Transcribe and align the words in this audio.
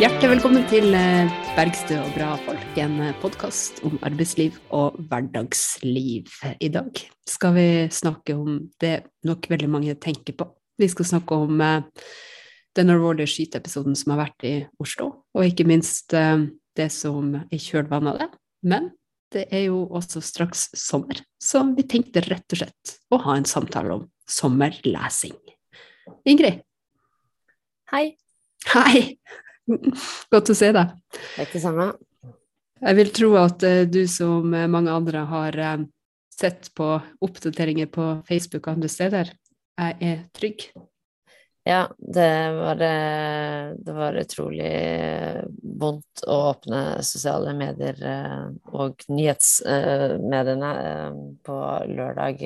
Hjertelig 0.00 0.30
velkommen 0.30 0.62
til 0.70 0.94
eh, 0.96 1.28
Bergstø 1.52 1.98
og 2.00 2.14
bra 2.14 2.30
folk, 2.40 2.78
en 2.80 3.10
podkast 3.20 3.82
om 3.84 3.98
arbeidsliv 4.06 4.54
og 4.72 4.94
hverdagsliv. 5.10 6.30
I 6.56 6.70
dag 6.72 7.02
skal 7.28 7.52
vi 7.52 7.64
snakke 7.92 8.32
om 8.32 8.54
det 8.80 8.94
nok 9.28 9.44
veldig 9.50 9.68
mange 9.68 9.94
tenker 10.00 10.38
på. 10.38 10.46
Vi 10.80 10.88
skal 10.88 11.08
snakke 11.10 11.36
om 11.44 11.60
eh, 11.60 11.82
den 12.80 12.94
alvorlige 12.94 13.28
skyteepisoden 13.28 13.98
som 14.00 14.14
har 14.14 14.22
vært 14.22 14.46
i 14.48 14.54
Oslo, 14.80 15.10
og 15.36 15.44
ikke 15.50 15.68
minst 15.68 16.16
eh, 16.16 16.46
det 16.80 16.88
som 16.96 17.36
er 17.42 17.60
kjølvannet 17.60 18.14
av 18.14 18.22
det. 18.22 18.30
Men 18.72 18.88
det 19.36 19.44
er 19.52 19.66
jo 19.66 19.84
også 19.84 20.24
straks 20.24 20.70
sommer, 20.80 21.20
så 21.36 21.60
vi 21.76 21.84
tenkte 21.84 22.24
rett 22.24 22.56
og 22.56 22.62
slett 22.62 22.96
å 23.12 23.20
ha 23.26 23.36
en 23.36 23.44
samtale 23.44 24.00
om 24.00 24.08
sommerlesing. 24.24 25.36
Ingrid? 26.24 26.64
Hei. 27.92 28.14
Hei! 28.72 29.20
Godt 30.34 30.52
å 30.52 30.56
se 30.56 30.70
deg. 30.76 30.92
Det 31.36 31.46
er 31.46 31.62
samme. 31.62 31.90
Jeg 32.80 32.96
vil 32.96 33.10
tro 33.16 33.32
at 33.40 33.64
uh, 33.66 33.82
du 33.88 34.02
som 34.10 34.46
mange 34.50 34.92
andre 34.92 35.24
har 35.30 35.58
uh, 35.60 35.82
sett 36.32 36.70
på 36.76 36.94
oppdateringer 37.24 37.90
på 37.92 38.12
Facebook 38.28 38.66
og 38.66 38.78
andre 38.78 38.92
steder. 38.92 39.34
Jeg 39.80 39.98
er 40.04 40.22
trygg. 40.36 40.70
Ja, 41.68 41.82
det 41.98 42.30
var, 42.56 42.80
det 42.80 43.94
var 43.94 44.16
utrolig 44.16 44.70
vondt 45.60 46.22
å 46.24 46.38
åpne 46.54 46.80
sosiale 47.04 47.52
medier 47.54 48.00
og 48.72 49.04
nyhetsmediene 49.12 50.72
på 51.44 51.58
lørdag 51.92 52.40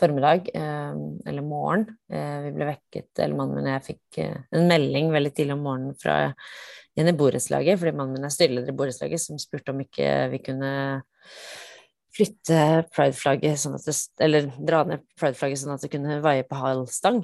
formiddag, 0.00 0.50
eh, 0.54 1.00
eller 1.30 1.44
morgen. 1.46 1.86
Eh, 2.12 2.36
vi 2.46 2.52
ble 2.56 2.68
vekket, 2.72 3.10
eller 3.18 3.36
mannen 3.38 3.58
min 3.58 3.68
og 3.68 3.74
jeg 3.76 3.86
fikk 3.90 4.20
eh, 4.24 4.36
en 4.56 4.68
melding 4.70 5.10
veldig 5.14 5.32
tidlig 5.36 5.56
om 5.56 5.66
morgenen 5.66 5.96
fra 6.00 6.20
en 7.00 7.10
i 7.10 7.16
borettslaget, 7.16 7.78
fordi 7.80 7.96
mannen 7.96 8.18
min 8.18 8.28
er 8.28 8.32
styreleder 8.34 8.72
i 8.72 8.76
borettslaget, 8.76 9.22
som 9.22 9.40
spurte 9.40 9.74
om 9.74 9.82
ikke 9.84 10.08
vi 10.32 10.40
kunne 10.44 10.70
flytte 12.16 12.62
prideflagget 12.90 13.60
sånn 13.62 13.76
det, 13.78 13.94
eller 14.24 14.48
dra 14.58 14.82
ned 14.88 15.04
prideflagget 15.20 15.62
sånn 15.62 15.76
at 15.76 15.84
det 15.84 15.92
kunne 15.92 16.18
vaie 16.24 16.42
på 16.46 16.58
halv 16.58 16.90
stang 16.92 17.22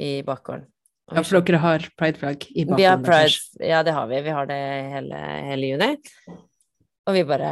i 0.00 0.16
bakgården. 0.26 0.64
Ja, 1.12 1.20
for 1.20 1.44
dere 1.44 1.60
har 1.60 1.84
prideflagg 2.00 2.46
i 2.54 2.64
bakgården? 2.64 3.04
Pride, 3.04 3.68
ja, 3.68 3.82
det 3.84 3.92
har 3.92 4.08
vi. 4.08 4.22
Vi 4.24 4.34
har 4.38 4.48
det 4.48 4.60
hele, 4.94 5.20
hele 5.50 5.68
juni. 5.74 5.90
Og 7.04 7.18
vi 7.18 7.26
bare 7.28 7.50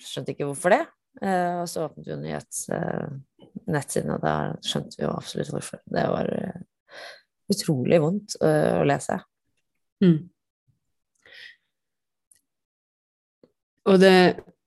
skjønte 0.00 0.32
ikke 0.32 0.48
hvorfor 0.48 0.72
det. 0.72 0.82
og 1.20 1.68
så 1.68 1.84
åpnet 1.84 2.08
vi 2.08 2.16
nyhets 2.22 2.64
nettsiden, 3.70 4.14
og 4.16 4.22
da 4.24 4.36
skjønte 4.64 4.98
vi 4.98 5.06
jo 5.06 5.14
absolutt 5.14 5.52
hvorfor. 5.54 5.82
Det 5.86 6.06
var 6.14 6.30
eh, 6.36 6.62
utrolig 7.52 8.00
vondt 8.02 8.38
uh, 8.42 8.80
å 8.80 8.86
lese. 8.88 9.18
Mm. 10.02 10.18
Og 13.90 13.98
det 13.98 14.16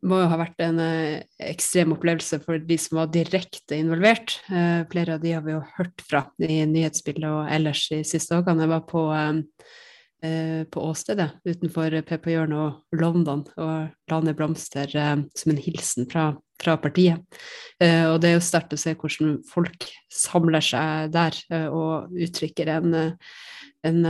må 0.06 0.20
jo 0.22 0.30
ha 0.30 0.38
vært 0.40 0.62
en 0.64 0.80
eh, 0.82 1.24
ekstrem 1.42 1.96
opplevelse 1.96 2.40
for 2.44 2.62
de 2.62 2.78
som 2.82 3.00
var 3.00 3.12
direkte 3.14 3.78
involvert. 3.80 4.38
Eh, 4.52 4.84
flere 4.92 5.18
av 5.18 5.24
de 5.24 5.34
har 5.34 5.44
vi 5.46 5.56
jo 5.56 5.64
hørt 5.78 6.04
fra 6.06 6.26
i 6.44 6.62
nyhetsbildet 6.70 7.28
og 7.30 7.52
ellers 7.52 7.86
de 7.92 8.02
siste 8.08 8.36
dagene. 8.36 8.66
Jeg 8.66 8.74
var 8.74 8.84
på, 8.90 9.04
eh, 9.16 10.62
på 10.72 10.86
åstedet 10.92 11.30
utenfor 11.48 11.98
PP 12.08 12.32
Jørn 12.36 12.58
og 12.58 13.00
London 13.00 13.46
og 13.58 14.12
la 14.12 14.22
ned 14.22 14.38
blomster 14.38 14.92
som 14.92 15.54
en 15.54 15.62
hilsen 15.62 16.10
fra 16.12 16.34
fra 16.62 16.78
partiet. 16.80 17.22
Eh, 17.84 18.06
og 18.10 18.22
det 18.22 18.32
er 18.32 18.38
jo 18.38 18.46
sterkt 18.46 18.76
å 18.76 18.80
se 18.80 18.96
hvordan 18.96 19.40
folk 19.50 19.88
samler 20.14 20.64
seg 20.64 21.12
der 21.16 21.38
eh, 21.52 21.68
og 21.68 22.16
uttrykker 22.26 22.72
en, 22.78 22.96
eh, 22.96 23.36
en, 23.88 24.02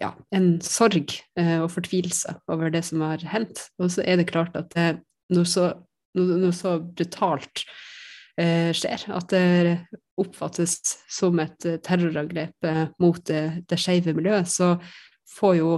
ja, 0.00 0.12
en 0.36 0.48
sorg 0.64 1.16
og 1.40 1.70
fortvilelse 1.72 2.36
over 2.52 2.72
det 2.74 2.84
som 2.88 3.04
har 3.06 3.24
hendt. 3.32 3.68
Og 3.80 3.90
så 3.96 4.04
er 4.04 4.20
det 4.20 4.30
klart 4.30 4.56
at 4.58 4.70
det 4.76 4.88
noe 5.34 5.48
så, 5.48 5.70
noe, 6.18 6.52
så 6.54 6.78
brutalt 6.80 7.64
skjer, 8.36 9.06
at 9.16 9.32
det 9.32 9.78
oppfattes 10.20 10.74
som 11.08 11.40
et 11.40 11.56
terrorangrep 11.82 12.68
mot 13.00 13.16
det, 13.26 13.64
det 13.64 13.78
skeive 13.80 14.12
miljøet, 14.12 14.50
så 14.52 14.74
får 15.38 15.54
jo 15.56 15.70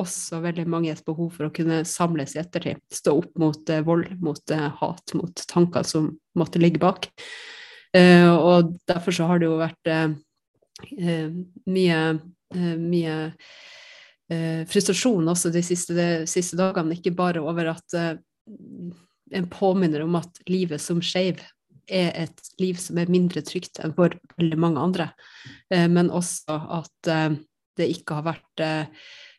også 0.00 0.40
veldig 0.42 0.64
mange 0.70 0.90
et 0.92 1.04
behov 1.06 1.30
for 1.36 1.46
å 1.46 1.54
kunne 1.54 1.82
samles 1.86 2.34
i 2.34 2.40
ettertid. 2.42 2.80
Stå 2.92 3.14
opp 3.20 3.30
mot 3.40 3.70
eh, 3.70 3.84
vold, 3.86 4.10
mot 4.24 4.54
eh, 4.54 4.66
hat, 4.80 5.14
mot 5.18 5.44
tanker 5.50 5.86
som 5.86 6.10
måtte 6.38 6.62
ligge 6.62 6.82
bak. 6.82 7.08
Eh, 7.94 8.30
og 8.30 8.74
derfor 8.90 9.14
så 9.14 9.28
har 9.30 9.40
det 9.40 9.50
jo 9.50 9.60
vært 9.60 9.92
mye, 11.70 11.98
mye 12.50 13.12
frustrasjon 14.66 15.30
også 15.30 15.52
de 15.54 15.62
siste, 15.62 15.94
de 15.94 16.08
siste, 16.28 16.58
dagene, 16.58 16.96
ikke 16.98 17.14
bare 17.14 17.42
over 17.44 17.70
at 17.76 17.94
en 17.94 19.46
påminner 19.52 20.02
om 20.02 20.18
at 20.18 20.42
livet 20.50 20.82
som 20.82 20.98
skeiv 20.98 21.38
er 21.86 22.10
et 22.24 22.50
liv 22.58 22.80
som 22.82 22.98
er 22.98 23.12
mindre 23.12 23.44
trygt 23.46 23.78
enn 23.84 23.94
for 23.94 24.18
veldig 24.34 24.58
mange 24.60 24.82
andre, 24.82 25.08
men 25.70 26.10
også 26.10 26.58
at 26.80 27.14
det 27.78 27.88
ikke 27.94 28.18
har 28.18 28.26
vært 28.32 28.66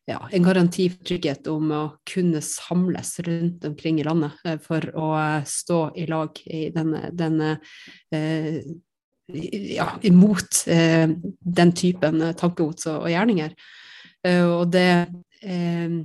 ja, 0.06 0.20
en 0.32 0.44
garanti 0.46 0.88
for 0.94 1.06
trygghet 1.10 1.48
om 1.50 1.72
å 1.74 1.84
kunne 2.06 2.42
samles 2.46 3.16
rundt 3.26 3.66
omkring 3.66 4.00
i 4.00 4.06
landet 4.06 4.38
eh, 4.46 4.60
for 4.62 4.86
å 4.94 5.12
eh, 5.18 5.46
stå 5.50 5.80
i 5.98 6.06
lag 6.10 6.42
i 6.46 6.68
denne, 6.76 7.10
denne 7.16 7.56
eh, 8.14 8.60
ja, 9.28 9.88
imot 10.06 10.66
eh, 10.70 11.10
den 11.60 11.74
typen 11.74 12.22
tankegods 12.38 12.86
og, 12.92 13.00
og, 13.00 13.10
gjerninger. 13.10 13.56
Eh, 14.26 14.44
og 14.46 14.70
det 14.76 14.90
eh, 15.42 15.98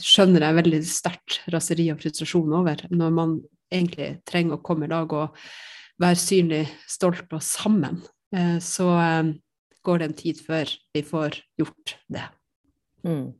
skjønner 0.00 0.46
jeg 0.46 0.58
veldig 0.62 0.80
sterkt 0.88 1.40
raseri 1.52 1.90
og 1.92 2.00
frustrasjon 2.00 2.56
over, 2.62 2.86
når 2.94 3.12
man 3.12 3.38
egentlig 3.72 4.14
trenger 4.28 4.56
å 4.56 4.64
komme 4.64 4.86
i 4.86 4.92
lag 4.92 5.12
og 5.12 5.36
være 6.00 6.20
synlig, 6.20 6.62
stolt 6.88 7.32
og 7.34 7.42
sammen. 7.42 8.02
så 8.62 8.86
går 9.82 9.98
det 9.98 10.06
en 10.06 10.16
tid 10.18 10.40
før 10.44 10.70
vi 10.94 11.02
får 11.02 11.38
gjort 11.58 11.94
det. 12.12 12.26
Mm. 13.04 13.34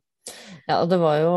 Ja, 0.67 0.81
og 0.81 0.89
det 0.91 0.97
var 0.99 1.17
jo 1.21 1.31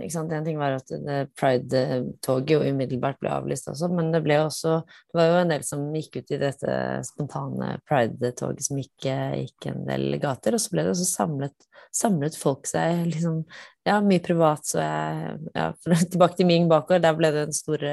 ikke 0.00 0.14
sant, 0.14 0.32
En 0.32 0.46
ting 0.46 0.58
var 0.60 0.78
at 0.78 0.92
pride-toget 1.36 2.52
jo 2.54 2.60
umiddelbart 2.64 3.18
ble 3.20 3.32
avlyst 3.34 3.68
også, 3.68 3.90
men 3.92 4.08
det 4.14 4.22
ble 4.24 4.38
også 4.40 4.78
Det 4.86 5.18
var 5.18 5.28
jo 5.28 5.40
en 5.42 5.52
del 5.52 5.66
som 5.66 5.82
gikk 5.92 6.20
ut 6.20 6.32
i 6.32 6.40
dette 6.40 6.76
spontane 7.08 7.74
pride-toget 7.88 8.64
som 8.64 8.80
gikk, 8.80 9.08
gikk, 9.08 9.68
en 9.68 9.84
del 9.88 10.16
gater, 10.22 10.56
og 10.56 10.64
så 10.64 10.72
ble 10.72 10.86
det 10.86 10.94
også 10.94 11.08
samlet, 11.10 11.68
samlet 11.94 12.38
folk 12.40 12.68
seg 12.70 13.04
liksom 13.12 13.42
Ja, 13.88 14.00
mye 14.04 14.24
privat, 14.24 14.64
så 14.68 14.80
jeg 14.82 15.38
ja, 15.54 15.70
Tilbake 16.12 16.40
til 16.40 16.48
min 16.48 16.68
bakgård, 16.72 17.04
der 17.04 17.16
ble 17.18 17.32
det 17.34 17.48
en 17.48 17.56
stor 17.56 17.84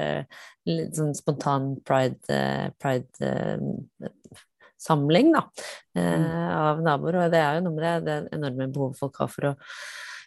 sånn 0.65 1.13
spontan 1.17 1.75
pride, 1.85 2.39
pride 2.81 3.33
samling 4.85 5.33
da, 5.35 5.43
mm. 5.97 6.01
eh, 6.01 6.49
av 6.55 6.81
naboer. 6.85 7.19
Og 7.25 7.33
det 7.33 7.41
er 7.41 7.59
jo 7.59 7.67
noe 7.67 7.77
med 7.77 7.85
det, 7.85 7.95
det 8.07 8.39
enorme 8.39 8.69
behovet 8.73 9.01
folk 9.01 9.21
har 9.23 9.31
for 9.33 9.51
å 9.51 9.55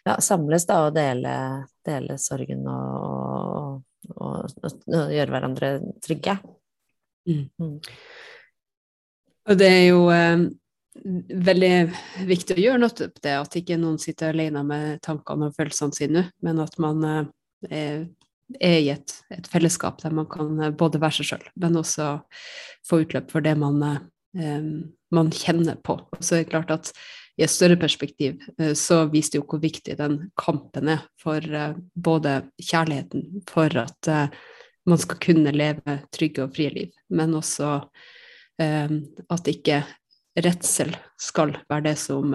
ja, 0.05 0.15
samles 0.23 0.65
da, 0.69 0.83
og 0.87 0.95
dele, 0.95 1.33
dele 1.85 2.15
sorgen 2.21 2.63
og, 2.71 3.81
og, 4.15 4.15
og, 4.15 4.63
og, 4.63 5.11
gjøre 5.13 5.35
hverandre 5.35 5.73
trygge. 6.03 6.39
Mm. 7.29 7.45
Mm. 7.59 7.75
Og 9.49 9.57
det 9.59 9.69
er 9.69 9.85
jo 9.89 10.01
eh, 10.13 10.47
veldig 11.49 11.73
viktig 12.27 12.57
å 12.57 12.63
gjøre 12.63 12.81
noe 12.81 13.09
det, 13.09 13.33
at 13.35 13.59
ikke 13.59 13.79
noen 13.79 13.99
sitter 14.01 14.33
alene 14.33 14.63
med 14.67 15.01
tankene 15.05 15.49
og 15.49 15.57
følelsene 15.57 15.95
sine, 15.95 16.25
men 16.45 16.61
at 16.63 16.77
man 16.81 17.03
eh, 17.07 17.21
er, 17.69 18.05
er 18.59 18.77
i 18.79 18.91
et, 18.93 19.15
et, 19.33 19.49
fellesskap 19.51 20.01
der 20.03 20.15
man 20.15 20.29
kan 20.31 20.55
eh, 20.59 20.75
både 20.75 21.01
være 21.01 21.19
seg 21.19 21.33
sjøl, 21.33 21.49
men 21.61 21.79
også 21.79 22.11
få 22.87 23.03
utløp 23.03 23.31
for 23.33 23.45
det 23.45 23.55
man 23.59 23.81
eh, 23.85 24.01
man 24.33 25.31
kjenner 25.33 25.79
på. 25.81 25.95
Og 25.97 26.19
så 26.21 26.35
er 26.35 26.43
det 26.43 26.51
klart 26.51 26.69
at 26.75 26.91
i 27.39 27.45
et 27.45 27.51
større 27.51 27.79
perspektiv 27.79 28.39
eh, 28.59 28.73
så 28.77 29.05
viser 29.11 29.37
det 29.37 29.41
jo 29.41 29.47
hvor 29.47 29.61
viktig 29.63 29.95
den 29.99 30.19
kampen 30.39 30.91
er 30.91 31.05
for 31.21 31.39
eh, 31.39 31.77
både 31.95 32.41
kjærligheten, 32.59 33.43
for 33.49 33.75
at 33.79 34.09
eh, 34.11 34.33
man 34.89 34.99
skal 34.99 35.21
kunne 35.23 35.53
leve 35.55 35.99
trygge 36.15 36.43
og 36.43 36.55
frie 36.55 36.73
liv, 36.73 36.95
men 37.13 37.35
også 37.37 37.77
at 38.59 39.45
ikke 39.47 39.77
redsel 40.43 40.89
skal 41.21 41.53
være 41.69 41.85
det 41.85 41.93
som, 42.01 42.33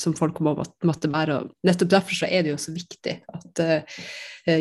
som 0.00 0.14
folk 0.18 0.40
må 0.42 0.56
måtte 0.58 1.10
bære. 1.12 1.36
Og 1.36 1.52
nettopp 1.68 1.92
derfor 1.92 2.18
så 2.18 2.26
er 2.26 2.42
det 2.42 2.50
jo 2.50 2.58
så 2.58 2.72
viktig 2.74 3.12
at 3.30 3.62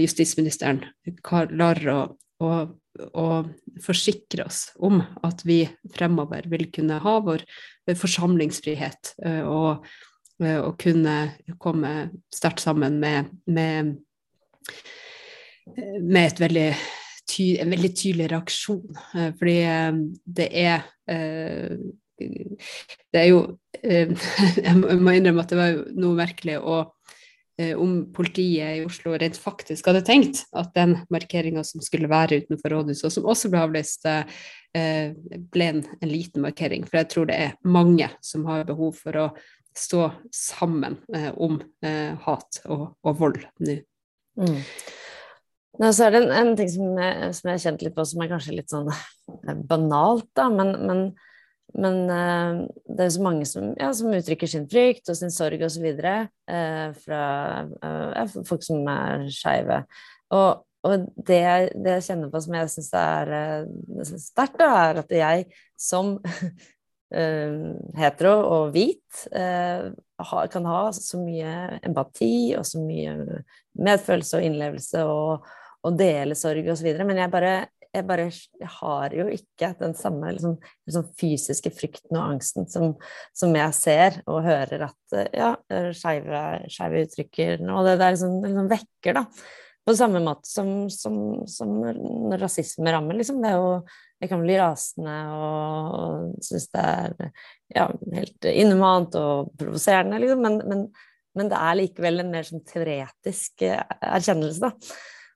justisministeren 0.04 0.84
klarer 1.26 1.90
å, 1.90 1.98
å 2.44 2.52
og 3.00 3.52
forsikre 3.84 4.46
oss 4.50 4.66
om 4.84 5.00
at 5.26 5.44
vi 5.48 5.64
fremover 5.96 6.48
vil 6.52 6.68
kunne 6.74 7.00
ha 7.04 7.18
vår 7.24 7.44
forsamlingsfrihet 7.98 9.14
eh, 9.26 9.44
og, 9.48 9.86
eh, 10.44 10.60
og 10.60 10.76
kunne 10.82 11.56
komme 11.62 11.94
sterkt 12.34 12.64
sammen 12.64 13.00
med, 13.02 13.32
med, 13.46 13.96
med 16.02 16.44
veldig 16.44 16.68
ty, 17.32 17.56
en 17.64 17.74
veldig 17.74 17.94
tydelig 17.96 18.30
reaksjon. 18.34 19.02
Eh, 19.16 19.32
fordi 19.40 19.58
det 20.26 20.52
er 20.52 20.88
det 22.22 23.18
er 23.18 23.28
jo 23.32 23.40
Jeg 23.82 24.76
må 24.78 25.16
innrømme 25.16 25.42
at 25.42 25.50
det 25.50 25.58
var 25.58 25.80
noe 25.98 26.14
merkelig 26.20 26.60
å 26.62 26.84
om 27.80 27.96
politiet 28.16 28.80
i 28.80 28.86
Oslo 28.86 29.14
rent 29.20 29.40
faktisk 29.40 29.90
hadde 29.90 30.04
tenkt 30.08 30.44
at 30.58 30.72
den 30.78 30.98
markeringa 31.14 31.64
som 31.68 31.84
skulle 31.84 32.10
være 32.12 32.42
utenfor 32.44 32.76
rådhuset, 32.76 33.08
og 33.08 33.16
som 33.16 33.30
også 33.32 33.52
ble 33.52 33.64
avlyst, 33.66 34.08
ble 34.72 35.68
en, 35.68 35.82
en, 36.00 36.10
liten 36.10 36.46
markering. 36.46 36.86
For 36.88 37.02
jeg 37.02 37.10
tror 37.12 37.28
det 37.28 37.38
er 37.38 37.58
mange 37.68 38.08
som 38.24 38.46
har 38.48 38.64
behov 38.70 38.96
for 39.02 39.20
å 39.20 39.28
stå 39.76 40.08
sammen 40.36 40.96
om 41.36 41.60
hat 42.24 42.62
og, 42.72 42.86
og 43.04 43.20
vold 43.20 43.42
nå. 43.64 43.82
Mm. 44.40 44.62
Nå, 45.80 45.90
så 45.96 46.08
er 46.08 46.14
det 46.14 46.22
en, 46.26 46.32
en 46.36 46.56
ting 46.60 46.70
som 46.70 46.98
jeg, 47.00 47.34
som 47.38 47.50
jeg, 47.50 47.56
har 47.56 47.64
kjent 47.64 47.84
litt 47.86 47.96
på, 47.96 48.06
som 48.08 48.24
er 48.24 48.32
kanskje 48.32 48.56
litt 48.58 48.74
sånn 48.74 48.90
eh, 48.92 49.62
banalt, 49.68 50.28
da, 50.38 50.50
men, 50.54 50.74
men, 50.88 51.04
men 51.78 52.02
uh, 52.10 52.64
det 52.90 53.06
er 53.06 53.14
så 53.16 53.24
mange 53.24 53.46
som, 53.50 53.72
ja, 53.80 53.92
som, 53.96 54.12
uttrykker 54.16 54.50
sin 54.50 54.68
frykt 54.72 55.12
og 55.12 55.18
sin 55.20 55.34
sorg 55.34 55.62
osv. 55.68 55.88
Uh, 55.92 56.90
fra 57.04 57.22
uh, 57.84 58.36
folk 58.48 58.66
som 58.66 58.84
er 58.92 59.26
skeive. 59.34 59.82
Og, 60.36 60.66
og 60.88 61.08
det, 61.16 61.42
det, 61.76 61.98
jeg 61.98 62.06
kjenner 62.10 62.34
på 62.34 62.44
som 62.44 62.60
jeg 62.60 62.74
syns 62.76 62.92
er 62.98 63.34
uh, 63.38 64.14
sterkt, 64.18 64.62
er 64.66 65.02
at 65.06 65.18
jeg 65.22 65.50
som 65.80 66.18
hetero 67.12 68.38
og 68.48 68.70
hvit 68.72 69.26
kan 69.28 70.68
ha 70.72 70.84
så 70.96 71.18
mye 71.20 71.82
empati 71.84 72.54
og 72.56 72.64
så 72.64 72.80
mye 72.80 73.42
medfølelse 73.76 74.40
og 74.40 74.46
innlevelse 74.48 75.02
og 75.04 75.50
og 75.86 75.98
dele 75.98 76.38
sorg 76.38 76.68
osv. 76.72 76.90
Men 77.06 77.22
jeg 77.24 77.34
bare, 77.34 77.54
jeg 77.92 78.08
bare 78.08 78.28
jeg 78.32 78.70
har 78.78 79.16
jo 79.16 79.26
ikke 79.32 79.72
den 79.82 79.96
samme 79.98 80.30
liksom, 80.32 80.54
liksom 80.88 81.08
fysiske 81.20 81.72
frykten 81.76 82.16
og 82.18 82.36
angsten 82.36 82.70
som, 82.72 82.94
som, 83.36 83.56
jeg 83.58 83.78
ser 83.78 84.22
og 84.32 84.46
hører 84.46 84.86
at 84.88 85.18
ja, 85.36 85.52
skeive 85.96 87.04
uttrykker 87.04 87.66
Og 87.68 87.90
det 87.90 87.98
der 88.00 88.16
liksom, 88.16 88.40
liksom, 88.46 88.72
vekker, 88.72 89.20
da. 89.20 89.26
På 89.82 89.96
samme 89.98 90.22
måte 90.24 90.46
som, 90.46 90.88
som, 90.94 91.16
som 91.50 91.72
når 91.82 92.44
rasisme 92.46 92.94
rammer, 92.94 93.18
liksom. 93.18 93.42
Det 93.44 93.52
er 93.52 93.60
jo 93.60 93.76
jeg 94.22 94.30
kan 94.30 94.44
bli 94.44 94.58
rasende 94.60 95.14
og, 95.34 95.94
og 95.98 96.44
synes 96.46 96.68
det 96.70 96.82
er 96.86 97.32
ja, 97.74 97.88
helt 98.14 98.52
inhumant 98.52 99.18
og 99.18 99.50
provoserende, 99.58 100.20
liksom. 100.22 100.44
Men, 100.46 100.60
men, 100.70 100.84
men, 101.38 101.50
det 101.50 101.58
er 101.58 101.80
likevel 101.80 102.22
en 102.22 102.30
mer 102.36 102.46
sånn 102.46 102.62
teoretisk 102.68 103.66
erkjennelse, 103.66 104.70
da. 104.70 104.72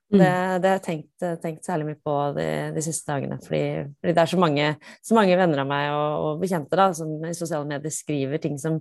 Mm. 0.06 0.20
Det, 0.20 0.28
det, 0.62 0.68
har 0.70 0.76
jeg 0.76 0.84
tenkt, 0.84 1.24
tenkt, 1.42 1.64
særlig 1.66 1.88
mye 1.88 1.98
på 2.06 2.14
de, 2.36 2.46
de 2.76 2.82
siste 2.84 3.10
dagene. 3.10 3.40
Fordi, 3.42 3.62
fordi, 3.98 4.14
det 4.14 4.22
er 4.22 4.30
så 4.30 4.38
mange, 4.38 4.68
så 5.02 5.18
mange 5.18 5.38
venner 5.40 5.62
av 5.64 5.68
meg 5.70 5.90
og, 5.90 6.26
og, 6.28 6.40
bekjente 6.44 6.78
da, 6.78 6.88
som 6.94 7.10
i 7.26 7.34
sosiale 7.34 7.66
medier 7.66 7.94
skriver 7.94 8.42
ting 8.42 8.54
som, 8.62 8.78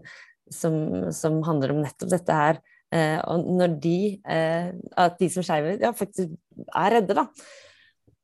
som, 0.54 0.78
som 1.16 1.42
handler 1.48 1.74
om 1.74 1.82
nettopp 1.82 2.14
dette 2.14 2.40
her. 2.40 2.62
Eh, 2.94 3.18
og 3.26 3.50
når 3.58 3.78
de, 3.82 3.98
eh, 4.22 4.70
at 5.02 5.18
de 5.20 5.32
som 5.34 5.46
skeive 5.46 5.80
ja, 5.82 5.92
faktisk 5.98 6.36
er 6.68 7.00
redde, 7.00 7.18
da. 7.18 7.26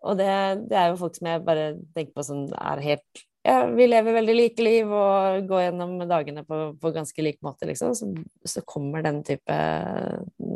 Og 0.06 0.18
det, 0.18 0.30
det, 0.70 0.78
er 0.78 0.92
jo 0.92 1.02
folk 1.02 1.18
som 1.18 1.30
jeg 1.30 1.46
bare 1.46 1.66
tenker 1.96 2.14
på 2.16 2.26
som 2.26 2.46
er 2.54 2.86
helt 2.86 3.26
ja, 3.42 3.62
vi 3.74 3.88
lever 3.90 4.14
veldig 4.14 4.34
like 4.38 4.64
liv 4.66 4.90
og 4.94 5.48
går 5.50 5.64
gjennom 5.64 5.96
dagene 6.10 6.44
på, 6.46 6.60
på 6.78 6.92
ganske 6.94 7.24
lik 7.26 7.40
måte, 7.46 7.66
liksom. 7.70 7.96
Så, 7.98 8.10
så, 8.46 8.62
kommer 8.70 9.02
den 9.06 9.24
type 9.26 9.56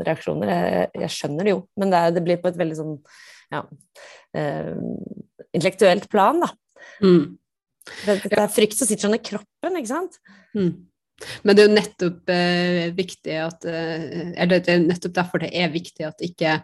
reaksjoner. 0.06 0.52
Jeg, 0.52 0.92
jeg 1.02 1.14
skjønner 1.16 1.48
det 1.48 1.56
jo, 1.56 1.64
men 1.82 1.94
det, 1.94 2.02
er, 2.02 2.14
det, 2.14 2.24
blir 2.28 2.38
på 2.44 2.52
et 2.52 2.60
veldig 2.62 2.78
sånn 2.78 2.94
ja, 3.54 3.64
eh, 4.38 4.70
intellektuelt 5.50 6.06
plan, 6.14 6.44
da. 6.46 6.52
Mm. 7.02 7.38
Det, 7.86 8.20
det, 8.28 8.38
er 8.38 8.54
frykt 8.54 8.78
som 8.78 8.90
sitter 8.90 9.08
sånn 9.08 9.18
i 9.18 9.24
kroppen, 9.32 9.82
ikke 9.82 9.94
sant? 9.94 10.22
Mm. 10.58 10.72
Men 11.44 11.56
det 11.56 11.64
er 11.64 11.70
jo 11.70 11.76
nettopp 11.78 12.32
eh, 12.34 12.82
viktig 12.96 13.38
at 13.40 13.66
eh, 13.70 14.50
det 14.52 14.60
er 14.72 14.84
nettopp 14.84 15.16
derfor 15.16 15.44
det 15.46 15.54
er 15.56 15.72
viktig 15.74 16.08
at 16.10 16.22
ikke 16.26 16.58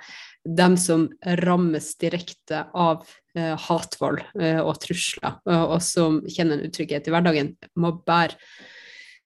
dem 0.43 0.75
som 0.79 1.05
rammes 1.43 1.93
direkte 2.01 2.65
av 2.73 3.05
eh, 3.37 3.55
hatvold 3.67 4.23
eh, 4.41 4.59
og 4.59 4.75
trusler, 4.83 5.37
og, 5.45 5.75
og, 5.77 5.79
som 5.85 6.19
kjenner 6.27 6.57
en 6.57 6.67
utrygghet 6.67 7.07
i 7.07 7.13
hverdagen, 7.13 7.53
må 7.79 7.93
bære, 8.07 8.35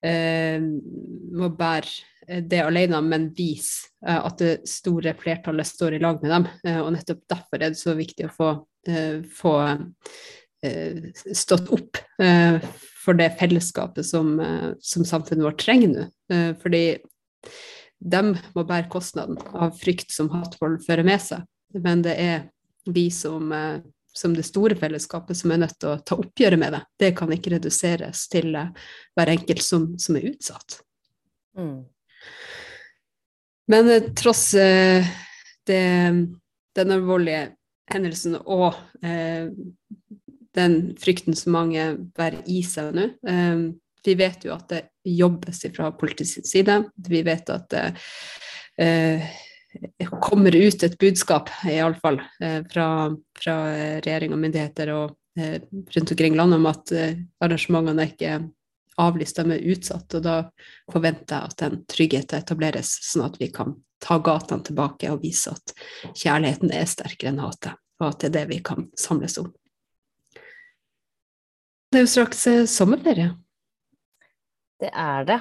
eh, 0.05 0.59
må 0.61 1.49
bære 1.57 2.39
det 2.41 2.61
alene, 2.61 3.01
men 3.05 3.29
vise 3.37 3.91
eh, 4.05 4.17
at 4.17 4.39
det 4.41 4.55
store 4.69 5.15
flertallet 5.19 5.67
står 5.67 5.97
i 5.97 6.01
lag 6.03 6.21
med 6.23 6.33
dem. 6.33 6.49
Eh, 6.65 6.81
og 6.81 6.91
nettopp 6.95 7.23
derfor 7.31 7.61
er 7.61 7.71
det 7.71 7.81
så 7.81 7.95
viktig 7.97 8.27
å 8.29 8.33
få, 8.33 8.51
eh, 8.89 9.21
få 9.25 9.55
stått 11.35 11.67
opp 11.75 11.99
for 13.05 13.17
det 13.17 13.35
fellesskapet 13.39 14.07
som, 14.07 14.33
som 14.81 15.05
samfunnet 15.05 15.45
vårt 15.45 15.61
trenger 15.61 15.91
nå. 15.93 16.05
fordi 16.61 16.97
de 17.99 18.21
må 18.55 18.63
bære 18.67 18.89
kostnaden 18.91 19.37
av 19.55 19.75
frykt 19.79 20.13
som 20.13 20.29
hatvold 20.33 20.81
fører 20.85 21.07
med 21.07 21.21
seg. 21.21 21.45
Men 21.81 22.03
det 22.05 22.15
er 22.21 22.43
vi 22.85 23.09
som, 23.11 23.51
eh, 23.51 23.81
som, 24.13 24.35
det 24.35 24.45
store 24.45 24.75
fellesskapet 24.79 25.37
som 25.37 25.51
er 25.51 25.63
nødt 25.63 25.77
til 25.79 25.93
å 25.93 25.99
ta 26.05 26.17
oppgjøret 26.19 26.61
med 26.61 26.75
det. 26.75 26.83
Det 26.99 27.11
kan 27.17 27.33
ikke 27.33 27.55
reduseres 27.55 28.27
til 28.31 28.55
eh, 28.55 28.71
hver 29.17 29.33
enkelt 29.33 29.63
som, 29.65 29.87
som 29.99 30.19
er 30.19 30.29
utsatt. 30.31 30.79
Mm. 31.57 31.85
Men 33.71 33.89
eh, 33.89 34.11
tross 34.17 34.51
det, 34.55 35.81
den 36.75 36.93
alvorlige 36.93 37.47
hendelsen 37.89 38.37
og 38.41 38.73
eh, 39.05 39.49
den 40.55 40.77
frykten 41.01 41.35
som 41.37 41.55
mange 41.55 41.87
bærer 42.17 42.45
i 42.51 42.61
seg 42.65 42.95
nå, 42.95 43.09
eh, 43.29 43.65
vi 44.05 44.13
vet 44.19 44.45
jo 44.45 44.53
at 44.53 44.69
det 44.69 44.81
jobbes 45.05 45.63
fra 45.73 45.89
politisk 45.97 46.45
side. 46.45 46.77
Vi 47.09 47.21
vet 47.25 47.49
at 47.49 47.69
det 47.73 47.85
eh, 48.81 49.25
kommer 50.21 50.55
ut 50.55 50.83
et 50.83 50.97
budskap, 51.01 51.49
iallfall, 51.65 52.21
eh, 52.41 52.61
fra, 52.71 52.87
fra 53.39 53.55
regjering 54.05 54.35
og 54.35 54.41
myndigheter 54.43 54.91
og 54.93 55.15
eh, 55.39 55.57
rundt 55.95 56.13
omkring 56.13 56.37
landet 56.37 56.61
om 56.61 56.69
at 56.69 56.93
eh, 56.95 57.17
arrangementene 57.43 58.05
er 58.05 58.13
ikke 58.13 58.37
avlyst, 59.01 59.41
de 59.41 59.57
er 59.57 59.67
utsatt. 59.73 60.17
Og 60.17 60.23
da 60.25 60.37
forventer 60.91 61.35
jeg 61.35 61.51
at 61.51 61.59
den 61.63 61.81
tryggheten 61.91 62.39
etableres, 62.39 62.93
sånn 63.09 63.27
at 63.27 63.41
vi 63.41 63.49
kan 63.53 63.75
ta 64.03 64.19
gatene 64.23 64.63
tilbake 64.65 65.11
og 65.11 65.23
vise 65.25 65.55
at 65.55 65.75
kjærligheten 66.13 66.73
er 66.75 66.87
sterkere 66.89 67.33
enn 67.33 67.43
hatet, 67.43 67.75
og 68.01 68.11
at 68.11 68.21
det 68.21 68.31
er 68.31 68.37
det 68.39 68.49
vi 68.53 68.63
kan 68.65 68.89
samles 68.99 69.39
om. 69.41 69.51
Det 71.95 72.01
er 72.01 72.03
jo 72.03 72.11
straks 72.11 72.41
eh, 72.51 72.65
sommerferie. 72.67 73.29
Det 74.83 74.89
er 74.91 75.21
det. 75.29 75.37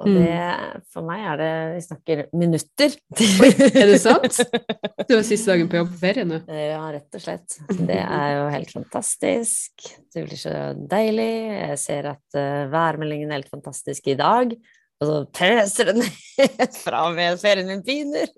Og 0.00 0.08
mm. 0.08 0.14
det, 0.16 0.78
for 0.94 1.04
meg 1.04 1.26
er 1.28 1.36
det 1.36 1.50
Vi 1.74 1.82
snakker 1.84 2.22
minutter. 2.40 2.96
Oi, 3.44 3.50
er 3.68 3.90
det 3.90 3.98
sant? 4.00 4.38
Du 5.10 5.12
var 5.12 5.26
siste 5.28 5.52
dagen 5.52 5.68
på 5.68 5.76
jobb 5.76 5.92
på 5.92 6.00
ferie 6.00 6.24
nå? 6.24 6.40
Ja, 6.48 6.80
rett 6.94 7.20
og 7.20 7.24
slett. 7.26 7.58
Det 7.68 8.00
er 8.00 8.32
jo 8.38 8.48
helt 8.54 8.72
fantastisk. 8.72 9.90
Det 10.08 10.24
blir 10.24 10.40
så 10.40 10.56
deilig. 10.88 11.30
Jeg 11.58 11.78
ser 11.84 12.12
at 12.14 12.40
uh, 12.40 12.72
værmeldingen 12.72 13.28
er 13.28 13.42
helt 13.42 13.52
fantastisk 13.52 14.08
i 14.08 14.16
dag. 14.16 14.56
Og 15.02 15.10
så 15.10 15.22
pøser 15.36 15.92
den 15.92 16.00
ned 16.06 16.76
fra 16.86 17.10
med 17.12 17.44
ferien 17.44 17.68
min 17.68 17.84
piner. 17.84 18.32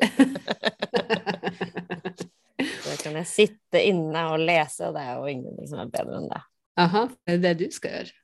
så 2.59 2.99
kan 3.05 3.23
jeg 3.23 3.35
sitte 3.39 3.87
inne 3.87 4.33
og 4.35 4.43
lese, 4.43 4.89
og 4.89 4.99
det 4.99 5.07
er 5.07 5.21
jo 5.21 5.37
ingenting 5.37 5.71
som 5.71 5.87
er 5.87 5.95
bedre 5.95 6.25
enn 6.25 6.33
det. 6.33 6.49
Aha, 6.81 7.07
det 7.29 7.35
er 7.37 7.43
det 7.43 7.55
du 7.61 7.75
skal 7.75 7.99
gjøre? 7.99 8.19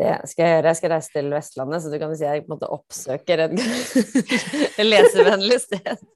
Det 0.00 0.12
skal 0.30 0.46
jeg 0.46 0.54
gjøre. 0.54 0.70
Jeg 0.70 0.78
skal 0.78 0.92
reise 0.94 1.12
til 1.12 1.32
Vestlandet, 1.34 1.82
så 1.82 1.90
du 1.92 1.98
kan 2.00 2.12
si 2.16 2.24
jeg 2.24 2.44
på 2.44 2.48
en 2.48 2.54
måte 2.54 2.70
oppsøker 2.72 3.44
et 3.44 3.56
lesevennlig 4.92 5.58
sted. 5.60 6.06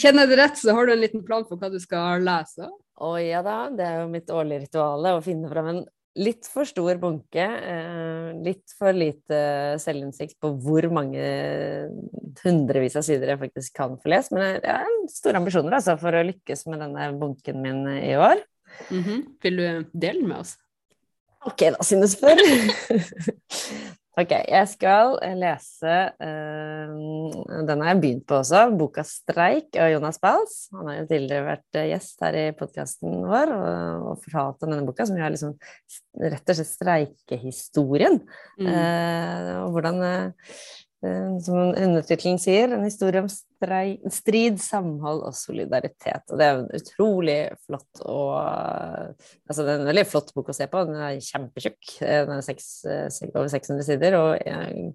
Kjenner 0.00 0.24
jeg 0.24 0.30
det 0.32 0.38
rett, 0.40 0.56
så 0.58 0.74
har 0.74 0.88
du 0.88 0.94
en 0.94 1.02
liten 1.02 1.24
plan 1.26 1.44
for 1.48 1.60
hva 1.60 1.68
du 1.72 1.76
skal 1.82 2.24
lese? 2.24 2.68
Å 3.02 3.10
ja 3.20 3.42
da, 3.44 3.66
det 3.74 3.84
er 3.84 4.00
jo 4.00 4.12
mitt 4.12 4.30
årlige 4.32 4.64
ritual 4.64 5.10
å 5.10 5.20
finne 5.24 5.50
fram 5.50 5.68
en 5.68 5.82
litt 6.18 6.48
for 6.50 6.68
stor 6.68 6.98
bunke. 7.00 7.44
Eh, 7.44 8.30
litt 8.44 8.74
for 8.78 8.96
lite 8.96 9.42
selvinnsikt 9.80 10.38
på 10.42 10.52
hvor 10.64 10.88
mange 10.92 11.22
hundrevis 12.42 12.98
av 13.00 13.06
sider 13.06 13.32
jeg 13.32 13.42
faktisk 13.44 13.76
kan 13.78 13.96
få 14.00 14.12
lest. 14.12 14.34
Men 14.34 14.58
jeg 14.58 14.78
har 14.80 15.12
store 15.12 15.40
ambisjoner 15.40 15.78
altså, 15.78 15.96
for 16.00 16.16
å 16.16 16.24
lykkes 16.28 16.66
med 16.70 16.84
denne 16.84 17.10
bunken 17.20 17.62
min 17.64 17.84
i 17.98 18.16
år. 18.16 18.42
Mm 18.90 19.02
-hmm. 19.02 19.24
Vil 19.42 19.56
du 19.56 19.84
dele 19.92 20.20
den 20.20 20.28
med 20.28 20.38
oss? 20.38 20.56
Ok, 21.42 21.58
da, 21.58 21.82
siden 21.82 22.04
du 22.04 22.08
spør. 22.10 22.38
ok, 24.20 24.32
jeg 24.46 24.68
skal 24.70 25.16
lese 25.40 25.94
uh, 26.22 27.64
Den 27.66 27.82
har 27.82 27.88
jeg 27.88 28.00
begynt 28.00 28.26
på 28.28 28.38
også. 28.38 28.70
Boka 28.78 29.02
'Streik' 29.02 29.78
av 29.80 29.90
Jonas 29.90 30.20
Bals. 30.22 30.68
Han 30.76 30.86
har 30.86 31.00
jo 31.00 31.08
tidligere 31.10 31.48
vært 31.48 31.80
eh, 31.80 31.88
gjest 31.90 32.22
her 32.22 32.38
i 32.38 32.44
podkasten 32.52 33.26
vår 33.26 33.54
og, 33.56 34.06
og, 34.12 34.22
fortalt 34.22 34.62
om 34.62 34.70
denne 34.70 34.86
boka, 34.86 35.06
som 35.06 35.18
jo 35.18 35.24
er 35.24 35.34
liksom 35.34 35.56
rett 36.22 36.54
og 36.54 36.60
slett 36.60 36.72
streikehistorien. 36.76 38.20
Mm. 38.60 38.70
Uh, 38.70 39.50
og 39.64 39.74
hvordan 39.74 40.02
uh, 40.06 40.54
som 41.42 41.56
undertittelen 41.58 42.38
sier, 42.38 42.70
en 42.70 42.84
historie 42.86 43.22
om 43.24 43.28
strid, 44.12 44.60
samhold 44.62 45.24
og 45.26 45.34
solidaritet. 45.34 46.22
Og 46.30 46.38
det 46.38 46.46
er 46.46 46.60
en 46.60 46.68
utrolig 46.78 47.38
flott 47.64 48.04
og 48.06 48.38
Altså, 49.52 49.64
det 49.66 49.72
er 49.72 49.80
en 49.82 49.88
veldig 49.90 50.04
flott 50.08 50.30
bok 50.36 50.48
å 50.48 50.54
se 50.56 50.66
på. 50.70 50.82
Den 50.88 51.00
er 51.02 51.18
kjempetjukk. 51.20 51.96
Den 52.00 52.30
er 52.32 52.44
seks, 52.46 52.68
over 53.34 53.50
600 53.52 53.84
sider. 53.84 54.16
Og 54.16 54.30
jeg 54.38 54.86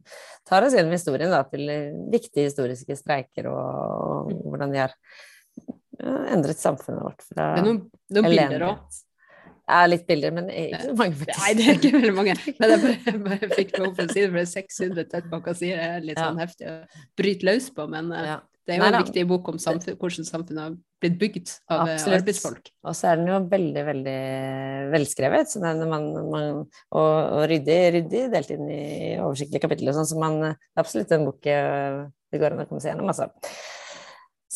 tar 0.48 0.66
oss 0.66 0.74
gjennom 0.74 0.96
historien 0.96 1.34
da, 1.34 1.44
til 1.52 1.70
viktige 2.14 2.48
historiske 2.48 2.98
streiker 2.98 3.52
og, 3.52 4.32
og 4.32 4.48
hvordan 4.48 4.74
de 4.74 4.82
har 4.82 4.96
endret 6.34 6.60
samfunnet 6.62 7.04
vårt 7.04 7.28
fra 7.28 7.52
Det 7.58 7.62
er 7.62 7.68
noen, 7.68 7.84
noen 8.16 8.30
bilder 8.32 8.66
òg. 8.72 9.04
Ja, 9.68 9.82
litt 9.90 10.06
bilder, 10.08 10.32
men 10.32 10.48
ikke 10.48 10.80
så 10.80 10.94
mange, 10.96 11.18
faktisk. 11.20 11.40
Nei, 11.44 11.54
det 11.60 11.64
er 11.68 11.80
ikke 11.80 11.90
veldig 11.98 12.12
mange. 12.16 12.36
Men 12.62 12.74
jeg 12.74 12.84
bare, 12.84 13.16
bare 13.26 13.50
fikk 13.52 13.74
behov 13.76 13.98
for 13.98 14.06
å 14.06 14.14
si 14.14 14.22
det, 14.22 14.28
for 14.30 14.40
det 14.40 14.44
er 14.46 14.52
600 14.54 15.10
tett 15.12 15.32
bak 15.32 15.50
og 15.52 15.58
sier 15.60 15.82
det 15.82 15.88
er 15.88 16.06
litt 16.06 16.22
sånn 16.22 16.40
heftig 16.40 16.70
å 16.72 16.76
bryte 17.20 17.48
løs 17.50 17.68
på, 17.76 17.88
men 17.92 18.14
eh, 18.16 18.30
ja. 18.30 18.38
det 18.64 18.74
er 18.74 18.80
jo 18.80 18.86
Nei, 18.86 18.92
en 18.94 19.04
viktig 19.04 19.26
bok 19.28 19.50
om 19.52 19.60
samfunn, 19.60 19.98
hvordan 20.00 20.30
samfunnet 20.30 20.64
har 20.64 20.78
blitt 21.04 21.18
bygd 21.20 21.52
av 21.68 21.84
eh, 21.84 21.94
Absolutt. 21.98 22.16
arbeidsfolk. 22.22 22.72
Og 22.88 22.96
så 22.96 23.12
er 23.12 23.20
den 23.20 23.32
jo 23.34 23.42
veldig, 23.52 23.84
veldig 23.92 24.18
velskrevet, 24.96 25.52
så 25.52 25.64
den, 25.66 25.84
man, 25.92 26.08
man, 26.32 26.48
og, 26.64 27.02
og, 27.04 27.44
ryddig, 27.52 27.80
ryddig 27.98 28.24
delt 28.38 28.56
inn 28.56 28.72
i 28.72 28.86
oversiktlige 29.20 29.66
kapitler, 29.68 29.98
sånn, 29.98 30.08
så 30.08 30.22
man, 30.22 30.40
det 30.46 30.54
er 30.56 30.86
absolutt 30.86 31.12
en 31.18 31.28
bok 31.28 31.52
eh, 31.52 32.06
det 32.32 32.40
går 32.42 32.56
an 32.56 32.64
å 32.64 32.70
komme 32.70 32.84
seg 32.84 32.94
gjennom, 32.94 33.12
altså. 33.12 33.30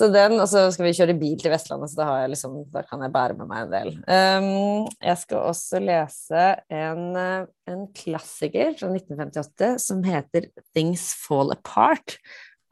Så 0.01 0.07
den, 0.09 0.39
og 0.41 0.47
så 0.49 0.63
skal 0.73 0.87
vi 0.87 0.95
kjøre 0.97 1.13
bil 1.19 1.35
til 1.37 1.51
Vestlandet, 1.53 1.91
så 1.91 1.99
da, 1.99 2.13
liksom, 2.31 2.55
da 2.73 2.81
kan 2.87 3.03
jeg 3.05 3.13
bære 3.13 3.35
med 3.37 3.49
meg 3.51 3.67
en 3.67 3.73
del. 3.75 3.91
Um, 4.09 4.87
jeg 4.97 5.19
skal 5.21 5.43
også 5.51 5.81
lese 5.83 6.45
en, 6.73 7.03
eh, 7.21 7.43
en, 7.69 7.83
klassiker 7.93 8.73
fra 8.79 8.89
1958 8.89 9.69
som 9.83 10.01
heter 10.01 10.49
'Things 10.71 11.05
Fall 11.21 11.53
Apart' 11.53 12.17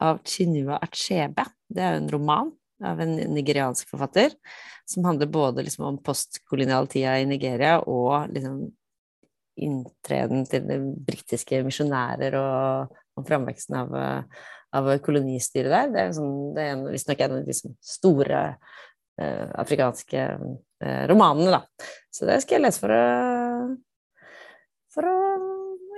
av 0.02 0.18
Chinua 0.26 0.80
Achebe. 0.82 1.46
Det 1.70 1.84
er 1.84 1.94
jo 1.94 2.02
en 2.02 2.12
roman 2.16 2.52
av 2.82 2.98
en 2.98 3.14
nigeriansk 3.36 3.92
forfatter 3.92 4.34
som 4.88 5.06
handler 5.06 5.30
både 5.30 5.62
liksom, 5.62 5.86
om 5.86 6.02
postkolonialtida 6.02 7.14
i 7.20 7.30
Nigeria 7.30 7.78
og 7.78 8.26
liksom, 8.34 8.64
inntreden 9.60 10.48
til 10.50 10.66
britiske 11.06 11.62
misjonærer 11.62 12.34
og 12.40 12.96
om 13.20 13.26
framveksten 13.28 13.76
av 13.84 13.94
uh, 13.94 14.40
av 14.76 14.90
kolonistyret 15.04 15.72
der. 15.72 15.92
Det 15.92 16.02
er, 16.02 16.12
sånn, 16.16 16.34
det 16.56 16.66
er 16.66 16.82
visstnok 16.90 17.22
en 17.24 17.36
av 17.36 17.40
de 17.40 17.52
liksom 17.52 17.76
store 17.84 18.42
eh, 19.20 19.46
afrikanske 19.62 20.26
eh, 20.26 21.04
romanene, 21.10 21.60
da. 21.60 21.90
Så 22.12 22.28
det 22.28 22.40
skal 22.44 22.58
jeg 22.58 22.66
lese 22.68 22.82
for 22.82 22.94
å 22.94 23.04
for 24.90 25.06
å 25.06 25.16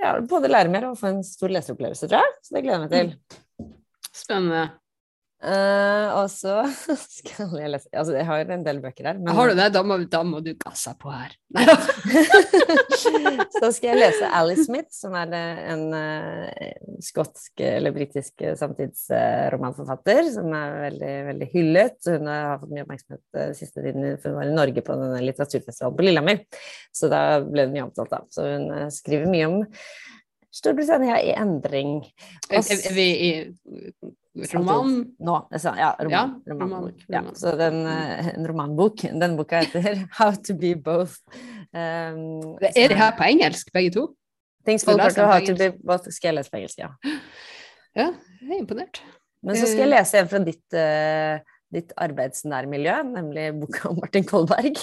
ja, 0.03 0.17
både 0.29 0.51
lære 0.51 0.73
mer 0.73 0.91
og 0.91 0.99
få 1.01 1.13
en 1.13 1.23
stor 1.25 1.53
leseropplevelse, 1.55 2.09
tror 2.11 2.21
jeg. 2.21 2.39
Så 2.45 2.57
det 2.57 2.65
gleder 2.65 2.83
jeg 2.83 2.85
meg 2.85 2.93
til. 2.93 3.71
Spennende. 4.13 4.65
Uh, 5.43 6.07
og 6.21 6.29
så 6.31 6.61
skal 7.17 7.57
jeg 7.59 7.71
lese 7.73 7.89
Altså, 7.91 8.13
jeg 8.15 8.27
har 8.29 8.51
en 8.55 8.63
del 8.63 8.79
bøker 8.79 9.09
her. 9.11 9.17
Men... 9.19 9.33
Har 9.35 9.51
du 9.51 9.57
det? 9.59 9.65
Da 9.75 9.81
må, 9.83 9.97
da 10.07 10.21
må 10.23 10.39
du 10.45 10.53
gasse 10.61 10.93
på 11.01 11.11
her. 11.11 11.35
så 13.59 13.73
skal 13.75 13.89
jeg 13.89 13.99
lese 13.99 14.29
Alice 14.39 14.69
Smith, 14.69 14.93
som 14.95 15.17
er 15.19 15.35
en 15.35 15.83
uh, 15.97 16.93
skotsk 17.03 17.65
eller 17.67 17.95
britisk 17.97 18.45
samtidsromanforfatter, 18.61 20.23
uh, 20.29 20.31
som 20.37 20.55
er 20.61 20.79
veldig, 20.85 21.13
veldig 21.33 21.51
hyllet. 21.57 21.99
Hun 22.07 22.31
har 22.31 22.63
fått 22.63 22.77
mye 22.77 22.87
oppmerksomhet 22.87 23.43
uh, 23.43 23.51
siste 23.59 23.83
tiden, 23.83 24.09
for 24.23 24.31
hun 24.31 24.39
var 24.45 24.55
i 24.55 24.57
Norge 24.63 24.87
på 24.87 25.01
denne 25.03 25.27
litteraturfestivalen 25.27 25.99
på 25.99 26.07
Lillehammer. 26.07 26.47
Så 26.95 27.11
da 27.11 27.25
ble 27.43 27.67
hun 27.67 27.75
mye 27.75 27.89
omtalt, 27.89 28.15
da. 28.15 28.23
Så 28.31 28.47
hun 28.47 28.71
skriver 28.95 29.27
mye 29.35 29.51
om 29.51 29.61
Storbritannia 30.55 31.19
i 31.19 31.35
endring. 31.35 32.03
Også... 32.53 32.79
Er 32.79 32.95
vi 32.95 33.11
i 33.11 33.31
roman? 34.55 34.95
Nå. 35.21 35.37
Ja, 35.53 35.93
roman. 36.01 36.43
Ja, 36.47 36.55
roman. 36.55 36.93
Ja, 37.09 37.23
så 37.37 37.53
den, 37.57 37.87
eh, 37.87 38.33
en 38.35 38.49
romanbok. 38.49 39.05
Den 39.21 39.37
boka 39.37 39.61
heter 39.61 40.07
'How 40.19 40.33
to 40.33 40.55
be 40.55 40.75
both'. 40.75 41.21
Um, 41.73 42.57
er 42.61 42.89
de 42.89 42.95
her 42.95 43.17
på 43.17 43.25
engelsk, 43.25 43.73
begge 43.73 43.91
to? 43.91 44.15
Things 44.65 44.85
fall 44.85 45.01
apart 45.01 45.17
how 45.17 45.41
to 45.41 45.57
be 45.57 45.73
both 45.85 46.09
skal 46.11 46.29
jeg 46.29 46.35
lese 46.35 46.51
på 46.51 46.61
engelsk, 46.61 46.79
ja. 46.79 46.93
Ja, 47.97 48.09
jeg 48.41 48.57
er 48.57 48.61
imponert. 48.63 49.03
Men 49.43 49.57
så 49.57 49.67
skal 49.67 49.85
jeg 49.85 49.93
lese 49.93 50.21
en 50.23 50.29
fra 50.31 50.39
ditt, 50.47 50.65
uh, 50.73 51.57
ditt 51.75 51.93
arbeidsnærmiljø, 52.01 53.03
nemlig 53.11 53.51
boka 53.61 53.91
om 53.91 53.99
Martin 54.01 54.25
Kolberg. 54.25 54.81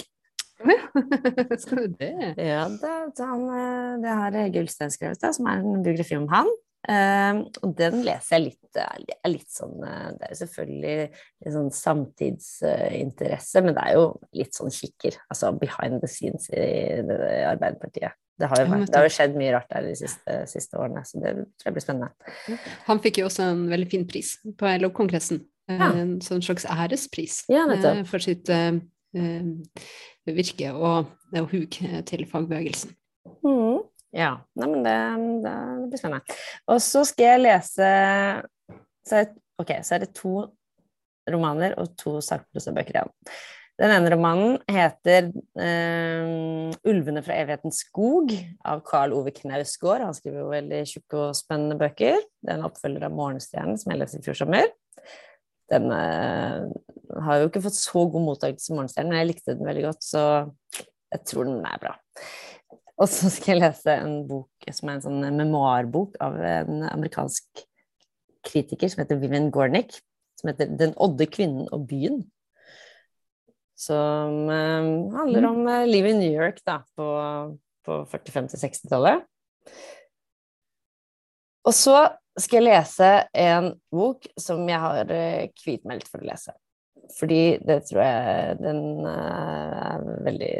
skal 1.62 1.78
du 1.78 1.94
det? 1.98 2.34
Ja, 2.36 2.66
det, 2.68 3.24
han, 3.24 3.46
eh, 3.48 3.92
det 4.02 4.16
har 4.20 4.36
Hege 4.36 4.62
Ulstein 4.64 4.92
skrevet, 4.92 5.24
som 5.34 5.48
er 5.48 5.62
en 5.62 5.82
biografi 5.84 6.18
om 6.18 6.28
han. 6.32 6.50
Uh, 6.88 7.44
og 7.60 7.74
den 7.76 7.98
leser 8.06 8.38
jeg 8.38 8.44
litt, 8.46 8.78
er 8.80 9.28
litt 9.28 9.50
sånn 9.52 9.82
uh, 9.84 10.14
Det 10.16 10.24
er 10.24 10.30
jo 10.32 10.38
selvfølgelig 10.38 10.94
litt 11.10 11.52
sånn 11.52 11.68
samtidsinteresse, 11.76 13.60
uh, 13.60 13.66
men 13.66 13.76
det 13.76 13.82
er 13.84 13.98
jo 13.98 14.06
litt 14.38 14.56
sånn 14.56 14.72
kikker. 14.72 15.18
Altså 15.28 15.50
behind 15.60 16.00
the 16.00 16.08
scenes 16.08 16.48
i, 16.54 16.64
i 17.04 17.42
Arbeiderpartiet. 17.50 18.16
Det 18.40 18.48
har, 18.48 18.62
jo, 18.64 18.78
det 18.88 18.96
har, 18.96 19.04
jo, 19.04 19.12
skjedd 19.12 19.36
mye 19.36 19.52
rart 19.52 19.68
der 19.68 19.84
de 19.90 19.92
siste, 20.00 20.38
siste, 20.48 20.78
årene, 20.80 21.02
så 21.04 21.20
det 21.20 21.34
tror 21.60 21.68
jeg 21.68 21.76
blir 21.76 21.84
spennende. 21.84 22.56
Han 22.86 23.02
fikk 23.04 23.20
jo 23.20 23.26
også 23.28 23.50
en 23.50 23.66
veldig 23.68 23.88
fin 23.92 24.06
pris 24.08 24.30
på 24.56 24.70
LO-kongressen. 24.80 25.42
Ja. 25.68 25.90
En 25.92 26.16
sånn 26.24 26.40
slags 26.42 26.64
ærespris 26.64 27.42
ja, 27.52 27.66
eh, 27.76 28.00
for 28.08 28.24
sitt 28.24 28.48
virke 30.26 30.72
og, 30.72 31.12
og 31.36 31.52
hug 31.52 31.76
til 32.08 32.24
fagbevegelsen. 32.32 32.96
Mm. 33.44 33.84
Ja, 34.16 34.32
Nei, 34.58 34.66
men 34.66 34.82
det, 34.82 34.96
det, 35.44 35.54
blir 35.92 36.00
spennende. 36.00 36.38
Og 36.70 36.80
så 36.82 37.04
skal 37.06 37.34
jeg 37.34 37.44
lese 37.44 37.90
så 39.06 39.22
er, 39.22 39.30
Ok, 39.60 39.74
så 39.84 39.96
er 39.96 40.04
det 40.04 40.14
to 40.16 40.34
romaner 41.30 41.76
og 41.78 41.92
to 42.00 42.16
sakprosabøker 42.24 42.96
igjen. 42.96 43.10
Den 43.80 43.94
ene 43.94 44.10
romanen 44.12 44.58
heter 44.68 45.30
eh, 45.56 46.72
'Ulvene 46.84 47.22
fra 47.24 47.38
evighetens 47.40 47.80
skog' 47.86 48.34
av 48.68 48.82
Karl 48.84 49.14
Ove 49.16 49.32
Knausgård. 49.36 50.04
Han 50.04 50.16
skriver 50.16 50.42
jo 50.42 50.50
veldig 50.52 50.80
tjukke 50.88 51.20
og 51.22 51.38
spennende 51.38 51.78
bøker. 51.80 52.20
Det 52.40 52.52
er 52.52 52.58
en 52.58 52.68
oppfølger 52.68 53.06
av 53.08 53.14
'Morgenstjernen', 53.16 53.80
som 53.80 53.92
jeg 53.92 54.02
leste 54.02 54.20
i 54.20 54.26
fjor 54.26 54.36
sommer. 54.42 54.68
Den 55.72 55.88
eh, 55.96 56.68
har 57.24 57.40
jo 57.40 57.48
ikke 57.48 57.64
fått 57.64 57.78
så 57.78 58.04
god 58.12 58.26
mottakelse 58.26 58.68
som 58.68 58.76
'Morgenstjernen', 58.76 59.14
men 59.14 59.22
jeg 59.22 59.30
likte 59.32 59.56
den 59.56 59.70
veldig 59.70 59.86
godt, 59.88 60.04
så 60.04 60.24
jeg 60.76 61.24
tror 61.32 61.48
den 61.48 61.64
er 61.64 61.80
bra. 61.80 61.96
Og 63.00 63.08
så 63.08 63.30
skal 63.32 63.54
jeg 63.54 63.62
lese 63.62 63.94
en 63.96 64.20
bok 64.28 64.68
som 64.76 64.90
er 64.90 64.98
en 64.98 65.04
sånn 65.06 65.22
memoarbok 65.38 66.18
av 66.20 66.36
en 66.44 66.84
amerikansk 66.90 67.64
kritiker 68.44 68.92
som 68.92 69.02
heter 69.02 69.20
Vivian 69.20 69.48
Gornick, 69.52 69.96
som 70.40 70.52
heter 70.52 70.68
'Den 70.68 70.92
odde 70.96 71.26
kvinnen 71.26 71.68
og 71.72 71.88
byen'. 71.88 72.22
Som 73.80 74.48
um, 74.52 75.08
handler 75.16 75.46
om 75.48 75.66
uh, 75.66 75.86
livet 75.88 76.12
i 76.12 76.18
New 76.18 76.32
York 76.32 76.60
da, 76.66 76.82
på, 76.96 77.06
på 77.84 78.02
45-60-tallet. 78.12 79.24
Og 81.64 81.72
så 81.72 82.10
skal 82.36 82.60
jeg 82.60 82.68
lese 82.68 83.08
en 83.32 83.70
bok 83.92 84.28
som 84.36 84.68
jeg 84.68 84.80
har 84.80 85.08
uh, 85.08 85.48
hvitmeldt 85.64 86.08
for 86.08 86.20
å 86.20 86.28
lese. 86.28 86.52
Fordi 87.16 87.56
det 87.64 87.80
tror 87.88 88.04
jeg 88.04 88.60
den 88.60 88.84
uh, 89.00 89.96
er 89.96 90.04
veldig 90.28 90.52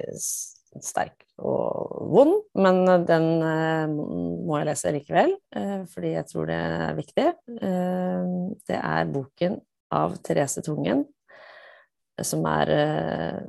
sterk 0.78 1.24
og 1.40 2.10
vond, 2.12 2.34
men 2.60 2.82
den 3.08 3.26
eh, 3.46 3.90
må 3.90 4.58
jeg 4.60 4.68
lese 4.68 4.92
likevel, 4.94 5.32
eh, 5.56 5.78
fordi 5.90 6.12
jeg 6.14 6.28
tror 6.28 6.50
det 6.50 6.58
er 6.58 6.98
viktig. 6.98 7.26
Eh, 7.56 8.34
det 8.68 8.78
er 8.78 9.12
boken 9.14 9.56
av 9.96 10.18
Therese 10.26 10.62
Tungen, 10.66 11.06
som 12.20 12.44
er 12.46 12.70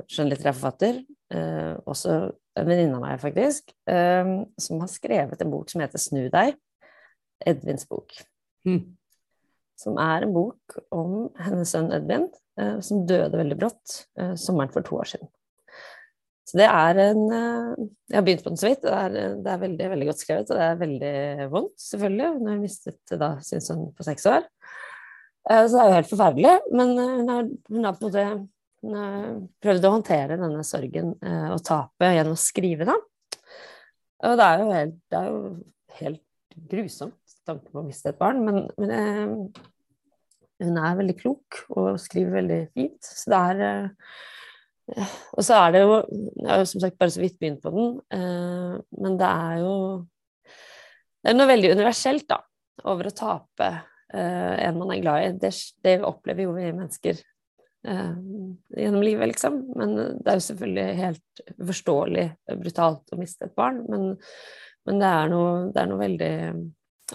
skjønnlitterær 0.07 0.55
forfatter, 0.55 1.01
også 1.91 2.13
en 2.55 2.69
venninne 2.69 2.95
av 2.95 3.03
meg, 3.03 3.17
faktisk, 3.19 3.73
som 3.83 4.79
har 4.79 4.89
skrevet 4.91 5.43
en 5.43 5.51
bok 5.51 5.67
som 5.69 5.83
heter 5.83 5.99
Snu 5.99 6.21
deg, 6.31 6.55
Edvins 7.51 7.83
bok. 7.91 8.15
Mm. 8.63 8.95
Som 9.75 9.99
er 9.99 10.23
en 10.23 10.31
bok 10.31 10.79
om 10.95 11.27
hennes 11.43 11.75
sønn 11.75 11.91
Edvin, 11.91 12.29
som 12.79 13.03
døde 13.11 13.43
veldig 13.43 13.59
brått 13.59 13.97
sommeren 14.39 14.71
for 14.71 14.87
to 14.87 15.01
år 15.03 15.11
siden. 15.17 15.33
Så 16.47 16.57
det 16.59 16.67
er 16.67 16.99
en 17.05 17.19
eh, 17.31 17.83
Jeg 18.09 18.17
har 18.17 18.23
begynt 18.25 18.45
på 18.45 18.51
den 18.51 18.59
så 18.59 18.71
vidt. 18.71 18.81
Det 18.83 18.93
er, 18.93 19.17
det 19.43 19.51
er 19.51 19.61
veldig, 19.61 19.89
veldig 19.93 20.07
godt 20.09 20.23
skrevet, 20.23 20.49
og 20.49 20.57
det 20.57 20.65
er 20.65 20.79
veldig 20.81 21.49
vondt, 21.53 21.75
selvfølgelig. 21.83 22.31
Hun 22.37 22.49
har 22.49 22.57
mistet 22.61 23.13
da 23.21 23.29
sin 23.45 23.63
sønn 23.63 23.85
på 23.95 24.07
seks 24.07 24.25
år. 24.31 24.47
Eh, 25.49 25.61
så 25.67 25.75
det 25.75 25.83
er 25.83 25.91
jo 25.91 25.99
helt 25.99 26.11
forferdelig. 26.11 26.55
Men 26.73 26.95
eh, 26.95 27.13
hun 27.19 27.31
har, 27.31 27.53
hun 27.69 27.87
har 27.87 27.99
på 27.99 28.09
en 28.09 28.09
måte 28.09 28.25
prøvd 29.61 29.83
å 29.85 29.91
håndtere 29.93 30.39
denne 30.41 30.63
sorgen 30.65 31.11
og 31.21 31.59
tapet 31.61 32.15
gjennom 32.15 32.33
å 32.33 32.39
skrive, 32.41 32.87
da. 32.89 32.95
Og 34.25 34.39
det 34.39 34.47
er 34.47 34.63
jo 34.63 34.71
helt, 34.73 34.95
det 35.13 35.19
er 35.19 35.27
jo 35.27 35.41
helt 35.99 36.55
grusomt 36.71 37.35
tanken 37.45 37.69
på 37.69 37.83
å 37.83 37.85
miste 37.85 38.09
et 38.09 38.17
barn, 38.17 38.41
men, 38.41 38.63
men 38.81 39.51
hun 40.65 40.81
er 40.81 40.97
veldig 40.97 41.15
klok 41.19 41.61
og 41.75 42.01
skriver 42.01 42.39
veldig 42.39 42.59
fint. 42.73 42.97
Så 43.05 43.29
det 43.29 43.43
er 43.51 43.93
og 44.99 45.43
så 45.45 45.57
er 45.57 45.75
det 45.75 45.83
jo 45.83 45.97
Jeg 46.01 46.49
har 46.49 46.61
jo 46.61 46.69
som 46.73 46.83
sagt 46.83 46.97
bare 46.99 47.13
så 47.13 47.23
vidt 47.23 47.39
begynt 47.39 47.61
på 47.63 47.71
den, 47.75 47.91
eh, 48.13 48.77
men 49.03 49.17
det 49.19 49.29
er 49.29 49.61
jo 49.63 49.75
Det 51.21 51.31
er 51.31 51.37
noe 51.37 51.51
veldig 51.51 51.75
universelt, 51.77 52.27
da. 52.29 52.41
over 52.89 53.07
å 53.07 53.13
tape 53.15 53.67
eh, 54.13 54.55
en 54.65 54.79
man 54.79 54.89
er 54.95 55.03
glad 55.03 55.23
i. 55.23 55.33
Det, 55.43 55.51
det 55.85 55.99
opplever 56.01 56.47
jo 56.47 56.55
vi 56.55 56.71
mennesker 56.71 57.19
eh, 57.85 58.15
gjennom 58.73 59.05
livet, 59.05 59.29
liksom. 59.29 59.59
Men 59.77 59.93
det 60.17 60.31
er 60.31 60.39
jo 60.39 60.47
selvfølgelig 60.47 61.03
helt 61.03 61.43
uforståelig 61.59 62.25
brutalt 62.57 63.13
å 63.13 63.19
miste 63.21 63.45
et 63.45 63.53
barn. 63.53 63.83
Men, 63.85 64.09
men 64.89 65.03
det, 65.03 65.11
er 65.13 65.29
noe, 65.29 65.53
det, 65.69 65.83
er 65.83 65.91
noe, 65.91 66.01
veldig 66.01 66.33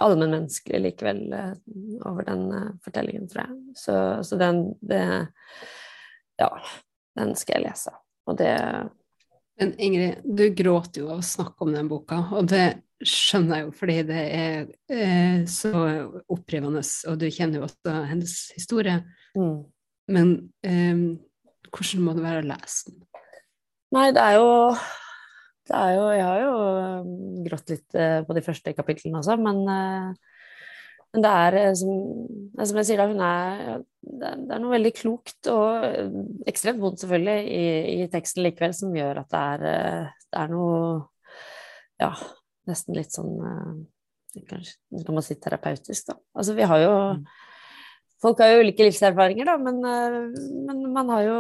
allmennmenneskelig 0.06 0.84
likevel 0.84 1.22
uh, 1.32 1.52
over 2.06 2.28
den 2.28 2.46
fortellingen, 2.84 3.26
tror 3.32 3.48
jeg. 3.48 3.58
Så, 3.80 3.98
så 4.28 4.38
den 4.38 4.68
det, 4.86 5.02
Ja, 6.38 6.52
den 7.16 7.34
skal 7.38 7.58
jeg 7.58 7.70
lese. 7.70 7.92
Og 8.26 8.38
det 8.40 8.54
men 9.56 9.72
Ingrid, 9.80 10.20
du 10.24 10.50
gråter 10.52 11.00
jo 11.00 11.06
av 11.14 11.22
å 11.22 11.24
snakke 11.24 11.64
om 11.64 11.70
den 11.72 11.86
boka, 11.88 12.18
og 12.36 12.50
det 12.52 12.82
skjønner 13.00 13.62
jeg 13.62 13.64
jo 13.64 13.70
fordi 13.78 13.94
det 14.08 14.24
er 14.36 14.66
eh, 14.92 15.46
så 15.48 15.72
opprivende, 16.32 16.82
og 17.08 17.16
du 17.20 17.24
kjenner 17.32 17.62
jo 17.62 17.64
også 17.64 17.94
hennes 18.10 18.34
historie. 18.52 18.98
Mm. 19.32 19.56
Men 20.12 20.34
eh, 20.60 21.00
hvordan 21.72 22.04
må 22.04 22.14
det 22.18 22.26
være 22.26 22.44
å 22.44 22.48
lese 22.52 22.92
den? 22.92 23.00
Nei, 23.96 24.10
det 24.12 24.22
er 24.22 24.36
jo 24.36 24.52
det 25.66 25.74
er 25.78 25.92
jo 25.96 26.06
Jeg 26.14 26.24
har 26.26 26.40
jo 26.42 26.54
um, 27.06 27.12
grått 27.46 27.72
litt 27.72 27.96
eh, 27.98 28.20
på 28.26 28.36
de 28.36 28.44
første 28.44 28.74
kapitlene 28.76 29.22
også, 29.22 29.38
men 29.40 29.62
eh, 29.72 30.35
men 31.16 31.24
det 31.24 31.32
er 31.32 31.56
eh, 31.62 31.72
som, 31.80 32.74
jeg 32.76 32.84
sier, 32.84 33.00
da, 33.00 33.08
hun 33.08 33.22
er, 33.24 33.84
det 34.20 34.52
er 34.52 34.60
noe 34.60 34.74
veldig 34.74 34.92
klokt 34.98 35.48
og 35.48 35.86
eh, 35.88 36.18
ekstremt 36.52 36.82
vondt 36.82 37.00
selvfølgelig 37.00 37.54
i, 37.56 37.64
i 38.02 38.08
teksten 38.12 38.44
likevel, 38.44 38.74
som 38.76 38.92
gjør 38.96 39.22
at 39.22 39.32
det 39.32 39.44
er, 39.54 39.66
eh, 39.72 40.26
det 40.28 40.42
er 40.44 40.52
noe 40.52 40.80
Ja, 41.96 42.10
nesten 42.68 42.98
litt 42.98 43.14
sånn 43.16 43.38
Kanskje 44.36 45.00
kan 45.06 45.16
man 45.16 45.24
si 45.24 45.38
terapeutisk, 45.40 46.10
da. 46.10 46.18
Altså 46.36 46.52
vi 46.58 46.66
har 46.68 46.82
jo 46.82 46.94
mm. 47.16 47.22
Folk 48.20 48.40
har 48.40 48.48
jo 48.48 48.60
ulike 48.64 48.84
livserfaringer, 48.84 49.44
da, 49.44 49.54
men, 49.60 49.80
men 50.64 50.78
man 50.92 51.10
har 51.12 51.24
jo 51.26 51.34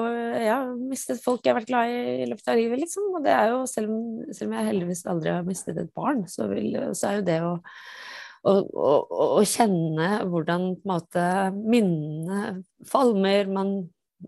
ja, 0.44 0.56
mistet 0.76 1.22
folk 1.24 1.40
jeg 1.40 1.54
har 1.54 1.56
vært 1.62 1.70
glad 1.70 1.88
i 1.88 2.00
i 2.20 2.26
løpet 2.28 2.50
av 2.52 2.58
livet, 2.60 2.82
liksom. 2.82 3.06
Og 3.16 3.24
det 3.24 3.32
er 3.32 3.48
jo, 3.48 3.62
selv 3.68 3.94
om, 3.94 4.02
selv 4.28 4.50
om 4.50 4.58
jeg 4.58 4.68
heldigvis 4.68 5.00
aldri 5.08 5.32
har 5.32 5.48
mistet 5.48 5.80
et 5.80 5.88
barn, 5.96 6.26
så, 6.28 6.50
vil, 6.52 6.76
så 6.92 7.08
er 7.08 7.16
jo 7.16 7.24
det 7.30 7.38
å 7.48 7.54
å, 8.46 9.42
kjenne 9.48 10.22
hvordan 10.30 10.70
på 10.78 10.86
en 10.86 10.92
måte 10.92 11.26
minnene 11.56 12.62
falmer. 12.88 13.50
Man, 13.50 13.72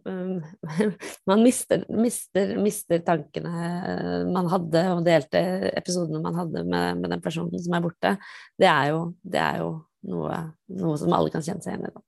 um, 0.09 0.35
man 1.31 1.45
mister, 1.45 1.85
mister, 1.93 2.57
mister, 2.63 3.03
tankene 3.07 4.27
man 4.33 4.51
hadde, 4.53 4.85
og 4.95 5.05
delte 5.07 5.43
episodene 5.73 6.23
man 6.25 6.39
hadde 6.39 6.65
med, 6.67 7.03
med 7.03 7.15
den 7.15 7.25
personen 7.25 7.63
som 7.63 7.79
er 7.79 7.87
borte. 7.87 8.15
Det 8.59 8.71
er 8.71 8.93
jo, 8.93 9.03
det 9.23 9.43
er 9.45 9.65
jo 9.65 9.73
noe, 10.11 10.45
noe, 10.79 11.01
som 11.01 11.15
alle 11.17 11.35
kan 11.35 11.45
kjenne 11.45 11.65
seg 11.65 11.77
igjen 11.77 11.91
i. 11.91 12.07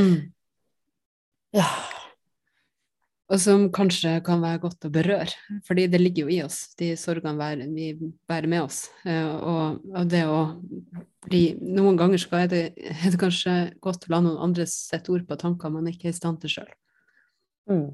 Mm. 0.00 0.20
Ja 1.60 1.70
og 3.30 3.38
som 3.38 3.68
kanskje 3.70 4.16
kan 4.26 4.42
være 4.42 4.58
godt 4.64 4.86
å 4.86 4.90
berøre. 4.92 5.30
Fordi 5.66 5.86
det 5.90 6.00
ligger 6.02 6.26
jo 6.26 6.34
i 6.34 6.40
oss, 6.42 6.58
de 6.80 6.92
sorgene 6.98 7.68
vi 7.70 7.92
bærer 8.28 8.50
med 8.50 8.64
oss. 8.64 8.82
Eh, 9.04 9.26
og, 9.26 9.84
og, 9.92 10.08
det 10.10 10.24
å 10.26 10.40
bli 11.26 11.42
Noen 11.60 11.98
ganger 12.00 12.22
er 12.38 12.48
det, 12.50 12.62
er 13.04 13.12
det 13.12 13.20
kanskje 13.20 13.56
godt 13.84 14.06
å 14.08 14.14
la 14.14 14.22
noen 14.24 14.40
andre 14.48 14.68
sette 14.70 15.12
ord 15.12 15.26
på 15.28 15.38
tanker 15.40 15.72
man 15.72 15.90
ikke 15.90 16.08
er 16.08 16.14
i 16.14 16.20
stand 16.20 16.40
til 16.42 16.54
sjøl. 16.54 16.72
Mm. 17.70 17.90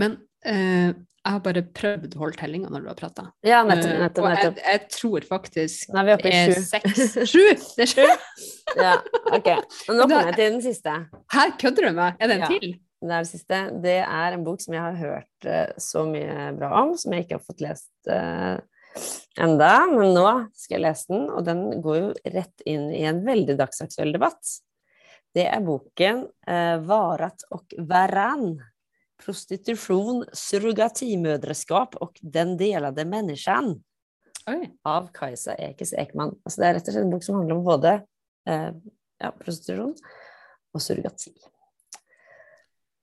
Men 0.00 0.20
eh, 0.48 0.92
jeg 1.22 1.36
har 1.36 1.42
bare 1.44 1.62
prøvd 1.62 2.16
å 2.16 2.22
holde 2.24 2.38
tellinga 2.40 2.70
når 2.72 2.84
du 2.84 2.90
har 2.90 2.98
prata. 2.98 3.24
Ja, 3.46 3.62
nettopp, 3.66 3.90
eh, 3.92 4.00
nettopp, 4.02 4.28
nettopp. 4.32 4.56
Og 4.56 4.62
jeg, 4.62 4.70
jeg, 4.74 4.86
tror 4.96 5.26
faktisk 5.28 5.92
Nå 5.94 6.02
er 6.02 6.14
oppe 6.16 6.32
i 6.32 6.40
sju. 6.48 6.64
Seks. 6.66 7.02
Sju! 7.32 7.42
Det 7.76 7.84
er 7.86 7.92
sju! 7.92 8.06
ja, 8.78 8.94
ok. 9.30 9.52
Og 9.88 9.98
nå 9.98 10.08
kommer 10.08 10.32
jeg 10.32 10.38
til 10.40 10.56
den 10.56 10.64
siste. 10.64 10.96
Her 11.36 11.54
kødder 11.60 11.88
du 11.88 12.00
med? 12.00 12.18
Er 12.18 12.32
det 12.32 12.40
en 12.40 12.46
ja. 12.46 12.56
til? 12.56 12.74
det 13.02 13.10
er 13.16 13.24
det 13.24 13.30
siste, 13.32 13.60
det 13.82 13.96
er 13.98 14.34
en 14.36 14.44
bok 14.46 14.60
som 14.62 14.76
jeg 14.76 14.82
har 14.82 14.98
hørt 15.00 15.46
uh, 15.48 15.72
så 15.82 16.04
mye 16.06 16.52
bra 16.54 16.68
om, 16.84 16.92
som 16.98 17.14
jeg 17.14 17.24
ikke 17.24 17.34
har 17.34 17.42
fått 17.42 17.64
lest 17.64 17.90
uh, 18.06 18.60
enda, 19.40 19.72
men 19.90 20.12
nå 20.16 20.26
skal 20.56 20.76
jeg 20.76 20.84
lese 20.84 21.12
den, 21.12 21.24
og 21.30 21.46
den 21.46 21.62
går 21.84 21.98
jo 21.98 22.10
rett 22.34 22.64
inn 22.68 22.90
i 22.92 23.04
en 23.08 23.22
veldig 23.26 23.56
dagsaktuell 23.60 24.12
debatt. 24.14 24.58
Det 25.32 25.46
er 25.48 25.64
boken 25.64 26.26
eh, 26.46 26.76
'Varat 26.84 27.46
og 27.56 27.72
varann'. 27.88 28.60
Prostitusjon, 29.22 30.24
surrogatimødreskap 30.34 31.94
og 32.02 32.18
den 32.20 32.56
delade 32.58 33.04
menneskene. 33.06 33.76
Av 34.82 35.06
Kajsa 35.14 35.54
Ekes 35.54 35.92
Ekman. 35.94 36.34
Altså, 36.42 36.58
det 36.58 36.66
er 36.66 36.74
rett 36.74 36.88
og 36.90 36.96
slett 36.96 37.06
en 37.06 37.12
bok 37.12 37.22
som 37.22 37.38
handler 37.38 37.60
om 37.60 37.68
både 37.68 37.92
eh, 38.50 38.72
ja, 39.22 39.30
prostitusjon 39.30 39.94
og 40.74 40.82
surrogati. 40.82 41.30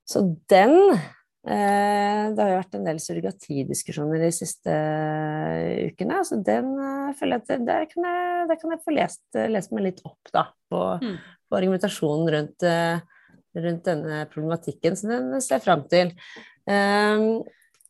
Så 0.09 0.25
den 0.51 0.75
Det 1.39 2.41
har 2.43 2.49
jo 2.51 2.57
vært 2.59 2.73
en 2.75 2.87
del 2.87 2.97
surrogatidiskusjoner 2.99 4.23
de 4.25 4.31
siste 4.35 4.73
eh, 4.73 5.89
ukene. 5.89 6.19
Så 6.27 6.39
den 6.45 6.73
eh, 6.75 7.13
føler 7.19 7.39
jeg 7.39 7.45
at 7.45 7.67
der 7.67 7.85
kan 7.91 8.09
jeg, 8.09 8.47
der 8.49 8.59
kan 8.59 8.75
jeg 8.75 8.83
få 8.83 8.95
lest, 8.95 9.21
lest, 9.53 9.71
meg 9.75 9.87
litt 9.87 10.01
opp 10.07 10.33
da, 10.35 10.49
på, 10.71 10.81
mm. 11.03 11.15
på 11.47 11.61
argumentasjonen 11.61 12.33
rundt, 12.35 12.67
rundt, 13.55 13.85
denne 13.87 14.25
problematikken. 14.33 14.99
Så 14.99 15.13
den 15.13 15.31
ser 15.39 15.57
jeg 15.57 15.67
fram 15.69 15.87
til. 15.91 16.11
Um, 16.69 17.39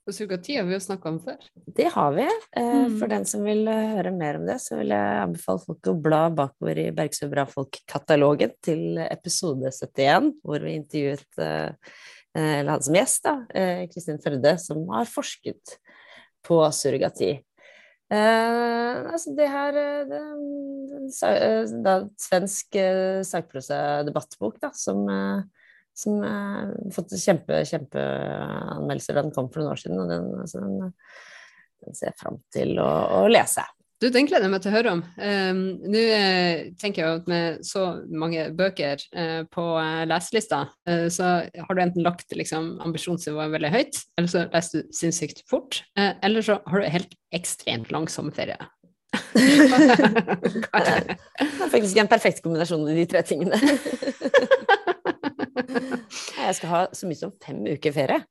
og 0.08 0.16
surrogati 0.16 0.56
har 0.58 0.66
vi 0.66 0.74
jo 0.74 0.82
snakka 0.82 1.10
om 1.12 1.18
før. 1.22 1.42
Det 1.78 1.90
har 1.94 2.14
vi. 2.16 2.26
Mm. 2.58 2.96
For 3.02 3.12
den 3.12 3.28
som 3.30 3.44
vil 3.46 3.68
høre 3.70 4.14
mer 4.16 4.40
om 4.40 4.46
det, 4.48 4.56
så 4.64 4.80
vil 4.80 4.94
jeg 4.94 5.20
anbefale 5.26 5.62
folk 5.66 5.90
å 5.92 5.98
bla 6.06 6.22
bakover 6.34 6.80
i 6.82 6.88
Bergsø 6.96 7.30
Bra 7.30 7.46
Folk-katalogen 7.50 8.56
til 8.66 8.98
episode 9.04 9.70
71, 9.76 10.32
hvor 10.46 10.66
vi 10.66 10.78
intervjuet 10.80 11.30
Eh, 11.44 11.70
eller 12.38 12.76
hadde 12.76 12.86
som 12.86 12.98
gjest, 12.98 13.24
da, 13.26 13.36
eh, 13.58 13.86
Kristin 13.92 14.20
Førde, 14.22 14.58
som 14.62 14.84
har 14.94 15.08
forsket 15.10 15.78
på 16.46 16.60
surrogati. 16.76 17.32
Eh, 18.10 19.00
altså 19.14 19.36
det 19.38 19.48
her 19.50 19.74
det, 19.76 20.22
det, 20.90 21.82
da, 21.86 21.96
Svensk 22.18 22.78
eh, 22.82 23.22
sakprosa-debattbok 23.26 24.58
som, 24.74 25.04
som 25.94 26.22
har 26.26 26.72
fått 26.96 27.18
kjempe, 27.18 27.64
kjempeanmeldelser 27.70 29.18
da 29.18 29.26
den 29.26 29.36
kom 29.36 29.52
for 29.54 29.62
noen 29.62 29.74
år 29.74 29.84
siden. 29.84 30.00
Og 30.02 30.14
den, 30.14 30.32
altså 30.46 30.64
den, 30.64 30.96
den 31.86 31.98
ser 31.98 32.12
jeg 32.12 32.22
fram 32.22 32.42
til 32.54 32.78
å, 32.82 32.90
å 33.20 33.28
lese. 33.30 33.66
Du, 34.00 34.08
Den 34.08 34.30
gleder 34.30 34.48
jeg 34.48 34.54
meg 34.54 34.62
til 34.64 34.72
å 34.72 34.76
høre 34.78 34.92
om. 34.96 35.02
Um, 35.20 35.58
Nå 35.92 36.00
eh, 36.16 36.70
tenker 36.80 37.04
jeg 37.04 37.20
at 37.20 37.26
med 37.28 37.66
så 37.68 37.84
mange 38.08 38.46
bøker 38.56 39.02
eh, 39.12 39.42
på 39.52 39.66
eh, 39.76 40.06
leselista, 40.08 40.62
så 41.12 41.26
har 41.44 41.76
du 41.76 41.82
enten 41.84 42.06
lagt 42.06 42.32
liksom, 42.32 42.78
ambisjonsnivået 42.86 43.52
veldig 43.58 43.72
høyt, 43.74 44.00
eller 44.18 44.32
så 44.32 44.46
leser 44.54 44.86
du 44.86 44.96
sinnssykt 44.96 45.44
fort, 45.52 45.82
eller 46.00 46.46
så 46.46 46.60
har 46.64 46.80
du 46.80 46.88
helt 46.96 47.14
ekstremt 47.36 47.92
lang 47.94 48.08
sommerferie. 48.12 48.58
det 49.36 49.68
er 51.44 51.70
faktisk 51.74 52.00
en 52.00 52.10
perfekt 52.10 52.44
kombinasjon 52.46 52.88
av 52.88 52.98
de 52.98 53.06
tre 53.10 53.24
tingene. 53.28 53.58
jeg 56.40 56.58
skal 56.58 56.72
ha 56.72 56.84
så 56.96 57.10
mye 57.10 57.20
som 57.20 57.34
fem 57.44 57.66
uker 57.68 57.96
ferie. 57.96 58.22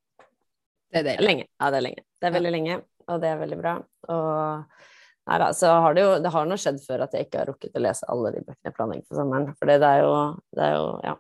Det 0.89 1.03
er 1.03 1.11
deilig. 1.13 1.27
Lenge. 1.29 1.51
Ja, 1.59 1.73
det 1.75 1.81
er 1.83 1.91
lenge. 1.91 2.07
Det 2.17 2.31
er 2.31 2.39
veldig 2.39 2.55
lenge, 2.55 2.85
og 3.09 3.21
det 3.23 3.35
er 3.35 3.43
veldig 3.43 3.59
bra. 3.61 3.81
Og 4.15 4.87
Nei 5.29 5.39
da, 5.43 5.49
så 5.53 5.71
har 5.85 5.97
det 5.97 6.05
jo 6.05 6.13
Det 6.25 6.31
har 6.33 6.47
nå 6.49 6.57
skjedd 6.61 6.79
før 6.81 7.03
at 7.05 7.15
jeg 7.15 7.27
ikke 7.27 7.41
har 7.43 7.51
rukket 7.51 7.77
å 7.77 7.85
lese 7.85 8.07
alle 8.09 8.31
de 8.33 8.41
bøkene 8.47 8.69
jeg 8.71 8.77
planlegger 8.77 9.09
for 9.09 9.21
sommeren. 9.21 9.51
For 9.59 9.69
det 9.69 9.77
er 9.85 9.99
jo, 10.05 10.13
det 10.57 10.69
er 10.69 10.75
jo 10.79 10.87
Ja. 11.05 11.15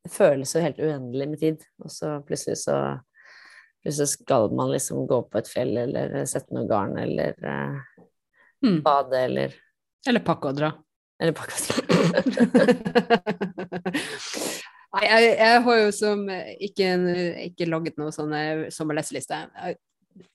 Det 0.00 0.10
føles 0.14 0.54
jo 0.54 0.64
helt 0.64 0.78
uendelig 0.80 1.26
med 1.28 1.38
tid. 1.40 1.58
Og 1.84 1.90
så 1.92 2.06
plutselig 2.26 2.58
så 2.64 2.76
Plutselig 3.80 4.08
skal 4.12 4.52
man 4.52 4.70
liksom 4.74 5.06
gå 5.08 5.18
på 5.32 5.38
et 5.40 5.48
fjell 5.48 5.72
eller 5.80 6.26
sette 6.28 6.52
noe 6.52 6.68
garn 6.68 6.98
eller 7.00 7.32
eh, 7.48 7.76
mm. 8.66 8.80
bade 8.84 9.16
eller 9.24 9.54
Eller 10.08 10.20
pakke 10.24 10.48
og 10.52 10.56
dra. 10.58 10.70
Eller 11.20 11.32
pakke 11.36 11.54
og 11.56 11.62
dra. 11.64 11.74
Nei, 14.90 15.04
jeg, 15.06 15.26
jeg, 15.38 15.58
har 15.64 15.76
jo 15.78 15.90
som 15.94 16.24
ikke, 16.28 16.86
ikke 17.46 17.68
laget 17.70 17.98
noe 18.00 18.10
sånne 18.12 18.70
sommerleseliste. 18.74 19.36
Jeg 19.54 19.76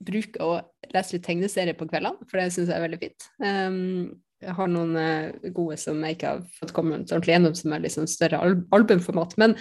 bruker 0.10 0.46
å 0.46 0.52
lese 0.96 1.16
litt 1.16 1.26
tegneserier 1.28 1.78
på 1.78 1.88
kveldene, 1.90 2.28
for 2.30 2.40
det 2.40 2.52
syns 2.54 2.72
jeg 2.72 2.78
er 2.78 2.86
veldig 2.86 3.02
fint. 3.02 3.28
Um, 3.44 4.14
jeg 4.44 4.56
har 4.58 4.70
noen 4.70 4.98
uh, 5.00 5.50
gode 5.56 5.78
som 5.82 6.02
jeg 6.04 6.18
ikke 6.18 6.34
har 6.34 6.44
fått 6.60 6.74
kommet 6.76 7.10
ordentlig 7.10 7.36
gjennom, 7.36 7.56
som 7.58 7.74
er 7.74 7.86
litt 7.86 7.96
sånn 7.96 8.12
større 8.12 8.42
al 8.44 8.60
albumformat. 8.76 9.38
Men, 9.42 9.56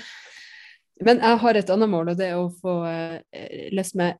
men, 1.05 1.23
jeg 1.23 1.41
har 1.45 1.61
et 1.61 1.73
annet 1.73 1.93
mål, 1.93 2.13
og 2.13 2.21
det 2.21 2.31
er 2.31 2.41
å 2.41 2.51
få 2.53 2.77
uh, 2.85 3.17
lest 3.75 3.97
meg 4.01 4.19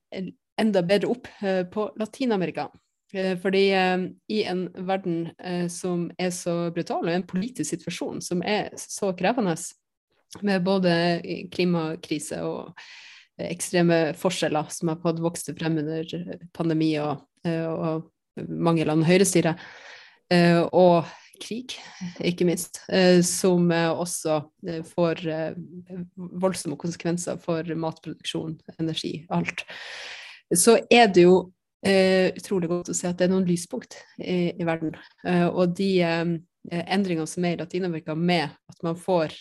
enda 0.61 0.83
bedre 0.87 1.11
opp 1.11 1.29
uh, 1.43 1.63
på 1.71 1.91
Latin-Amerika. 1.99 2.69
Fordi 3.15 3.61
i 4.27 4.37
en 4.49 4.63
verden 4.83 5.29
som 5.71 6.09
er 6.19 6.33
så 6.35 6.55
brutal, 6.75 7.05
og 7.05 7.13
en 7.13 7.23
politisk 7.23 7.69
situasjon 7.69 8.17
som 8.19 8.41
er 8.43 8.73
så 8.81 9.13
krevende, 9.15 9.53
med 10.43 10.65
både 10.65 10.91
klimakrise 11.53 12.41
og 12.43 12.73
ekstreme 13.41 14.13
forskjeller 14.17 14.71
som 14.71 14.91
har 14.91 15.01
fått 15.03 15.19
vokst 15.23 15.51
frem 15.59 15.77
under 15.81 16.07
pandemi 16.55 16.93
og, 17.01 17.25
eh, 17.45 17.67
og 17.67 18.45
mange 18.47 18.85
land 18.87 19.05
høyrestyre, 19.07 19.55
eh, 20.31 20.61
og 20.71 21.05
krig, 21.41 21.75
ikke 22.23 22.47
minst, 22.47 22.81
eh, 22.89 23.19
som 23.21 23.67
også 23.71 24.39
får 24.87 25.25
voldsomme 26.15 26.77
konsekvenser 26.79 27.39
for 27.43 27.63
matproduksjon, 27.75 28.55
energi, 28.79 29.25
alt, 29.29 29.65
så 30.53 30.79
er 30.91 31.07
det 31.07 31.27
jo 31.27 31.51
utrolig 31.85 32.69
godt 32.71 32.87
å 32.89 32.95
se 32.97 33.05
at 33.05 33.19
det 33.19 33.27
er 33.27 33.29
noen 33.29 33.45
lyspunkt 33.45 33.99
i, 34.17 34.55
i 34.57 34.65
verden. 34.65 34.95
og 35.53 35.75
de 35.77 36.01
endringene 36.71 37.27
som 37.29 37.45
er 37.45 37.53
i 37.53 37.59
Latin-Amerika 37.59 38.15
med 38.17 38.49
at 38.71 38.81
man 38.81 38.97
får 38.97 39.35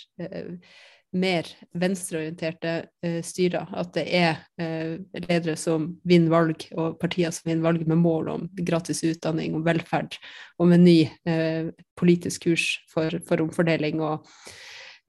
mer 1.15 1.49
venstreorienterte 1.79 2.75
eh, 3.05 3.21
styrer. 3.23 3.69
At 3.73 3.93
det 3.97 4.05
er 4.15 4.41
eh, 4.61 4.97
ledere 5.29 5.57
som 5.59 5.93
vinner 6.07 6.33
valg, 6.35 6.67
og 6.75 6.99
partier 7.01 7.33
som 7.35 7.49
vinner 7.49 7.65
valg 7.67 7.87
med 7.89 8.03
mål 8.03 8.31
om 8.33 8.49
gratis 8.67 9.05
utdanning, 9.07 9.55
om 9.55 9.65
velferd, 9.67 10.19
om 10.63 10.75
en 10.75 10.85
ny 10.85 10.99
eh, 11.29 11.71
politisk 11.99 12.49
kurs 12.49 12.67
for, 12.91 13.21
for 13.29 13.45
omfordeling, 13.45 14.03
og, 14.03 14.27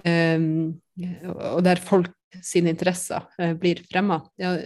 eh, 0.05 0.37
og, 1.33 1.63
der 1.65 1.81
folk 1.81 2.13
sine 2.43 2.73
interesser 2.73 3.25
eh, 3.39 3.55
blir 3.57 3.81
fremma, 3.89 4.19
ja, 4.41 4.57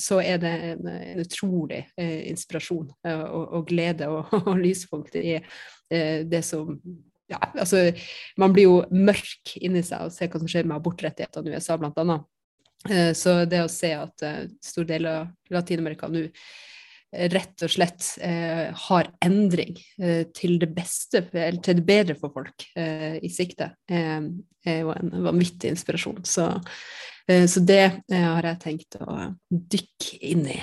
så 0.00 0.22
er 0.24 0.40
det 0.42 0.54
en, 0.72 0.88
en 0.90 1.22
utrolig 1.22 1.84
eh, 2.00 2.30
inspirasjon 2.30 2.88
og, 2.88 3.44
og, 3.44 3.62
glede 3.68 4.08
og, 4.10 4.32
og 4.46 4.56
lyspunkt 4.58 5.18
i 5.20 5.38
det 5.90 6.44
som 6.46 6.76
ja, 7.30 7.38
altså, 7.54 7.84
man 8.40 8.54
blir 8.54 8.66
jo 8.66 8.80
mørk 8.90 9.54
inni 9.60 9.84
seg 9.86 10.08
og 10.08 10.14
ser 10.14 10.30
hva 10.32 10.40
som 10.42 10.50
skjer 10.50 10.66
med 10.66 10.78
abortrettighetene 10.80 11.52
i 11.52 11.58
USA, 11.58 11.76
annet. 11.78 12.26
Eh, 12.90 13.12
så 13.16 13.44
det 13.48 13.62
å 13.64 13.70
se 13.70 13.92
at 13.94 14.24
uh, 14.26 14.42
stor 14.64 14.88
del 14.88 15.06
av 15.06 15.52
Latin-Amerika 15.52 16.08
nå 16.08 16.24
eh, 16.24 17.28
rett 17.30 17.66
og 17.66 17.72
slett 17.72 18.06
eh, 18.24 18.70
har 18.86 19.10
endring 19.24 19.76
eh, 20.00 20.24
til 20.34 20.58
det 20.62 20.70
beste, 20.74 21.26
eller 21.32 21.60
til 21.62 21.80
det 21.80 21.86
bedre 21.86 22.16
for 22.18 22.32
folk 22.34 22.66
eh, 22.78 23.18
i 23.20 23.30
sikte, 23.32 23.72
er 23.90 24.80
jo 24.80 24.94
en 24.94 25.14
vanvittig 25.26 25.72
inspirasjon. 25.72 26.20
Så, 26.28 26.50
så 27.26 27.62
det 27.64 27.84
har 28.12 28.44
jeg 28.44 28.60
tenkt 28.60 28.98
å 29.00 29.14
dykke 29.48 30.18
inn 30.28 30.42
i. 30.52 30.58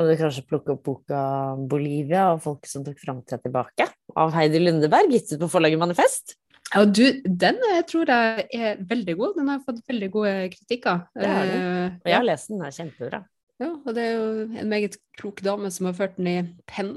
Kan 0.00 0.08
du 0.08 0.14
kanskje 0.16 0.46
plukke 0.48 0.72
opp 0.72 0.84
boka 0.86 1.22
'Bolivia' 1.58 2.30
og 2.32 2.44
folk 2.44 2.68
som 2.70 2.84
tok 2.86 3.02
framtida 3.02 3.36
tilbake' 3.42 3.88
av 4.18 4.32
Heidi 4.34 4.62
Lundeberg, 4.62 5.12
gitt 5.14 5.34
ut 5.34 5.42
på 5.42 5.50
forlaget 5.52 5.80
Manifest? 5.80 6.36
Ja, 6.70 6.84
du, 6.86 7.04
den 7.24 7.58
tror 7.90 8.10
jeg 8.12 8.46
er 8.54 8.80
veldig 8.86 9.16
god. 9.18 9.36
Den 9.40 9.50
har 9.50 9.62
fått 9.66 9.82
veldig 9.90 10.08
gode 10.14 10.32
kritikker. 10.52 11.04
Det 11.18 11.30
har 11.30 11.48
den. 11.50 11.62
Eh, 11.66 11.94
og 11.98 12.10
jeg 12.12 12.18
har 12.20 12.26
lest 12.28 12.50
den, 12.50 12.60
den 12.60 12.68
er 12.68 12.76
kjempebra. 12.76 13.22
Ja, 13.60 13.70
og 13.74 13.92
det 13.92 14.04
er 14.06 14.12
jo 14.14 14.28
en 14.62 14.70
meget 14.70 14.94
klok 15.18 15.42
dame 15.44 15.68
som 15.74 15.90
har 15.90 15.96
ført 15.98 16.14
den 16.16 16.28
i 16.30 16.36
penn, 16.70 16.94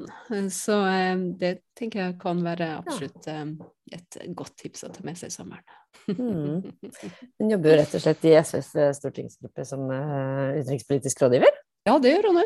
så 0.53 0.77
eh, 0.87 1.23
det 1.41 1.55
tenker 1.79 2.03
jeg 2.03 2.19
kan 2.21 2.43
være 2.45 2.69
absolutt. 2.77 3.25
Eh, 3.27 3.47
et 3.93 4.19
godt 4.37 4.55
tips 4.61 4.85
å 4.87 4.91
ta 4.93 5.03
med 5.05 5.17
seg 5.19 5.33
i 5.33 5.35
sommeren. 5.35 5.65
mm. 6.07 6.61
Hun 7.41 7.51
jobber 7.51 7.73
jo 7.73 7.79
rett 7.81 7.97
og 7.97 8.03
slett 8.05 8.23
i 8.29 8.37
SVs 8.39 8.71
stortingsgruppe 8.97 9.65
som 9.67 9.83
utenrikspolitisk 9.89 11.25
rådgiver? 11.25 11.61
Ja, 11.89 11.97
det 12.01 12.13
gjør 12.13 12.29
hun. 12.29 12.45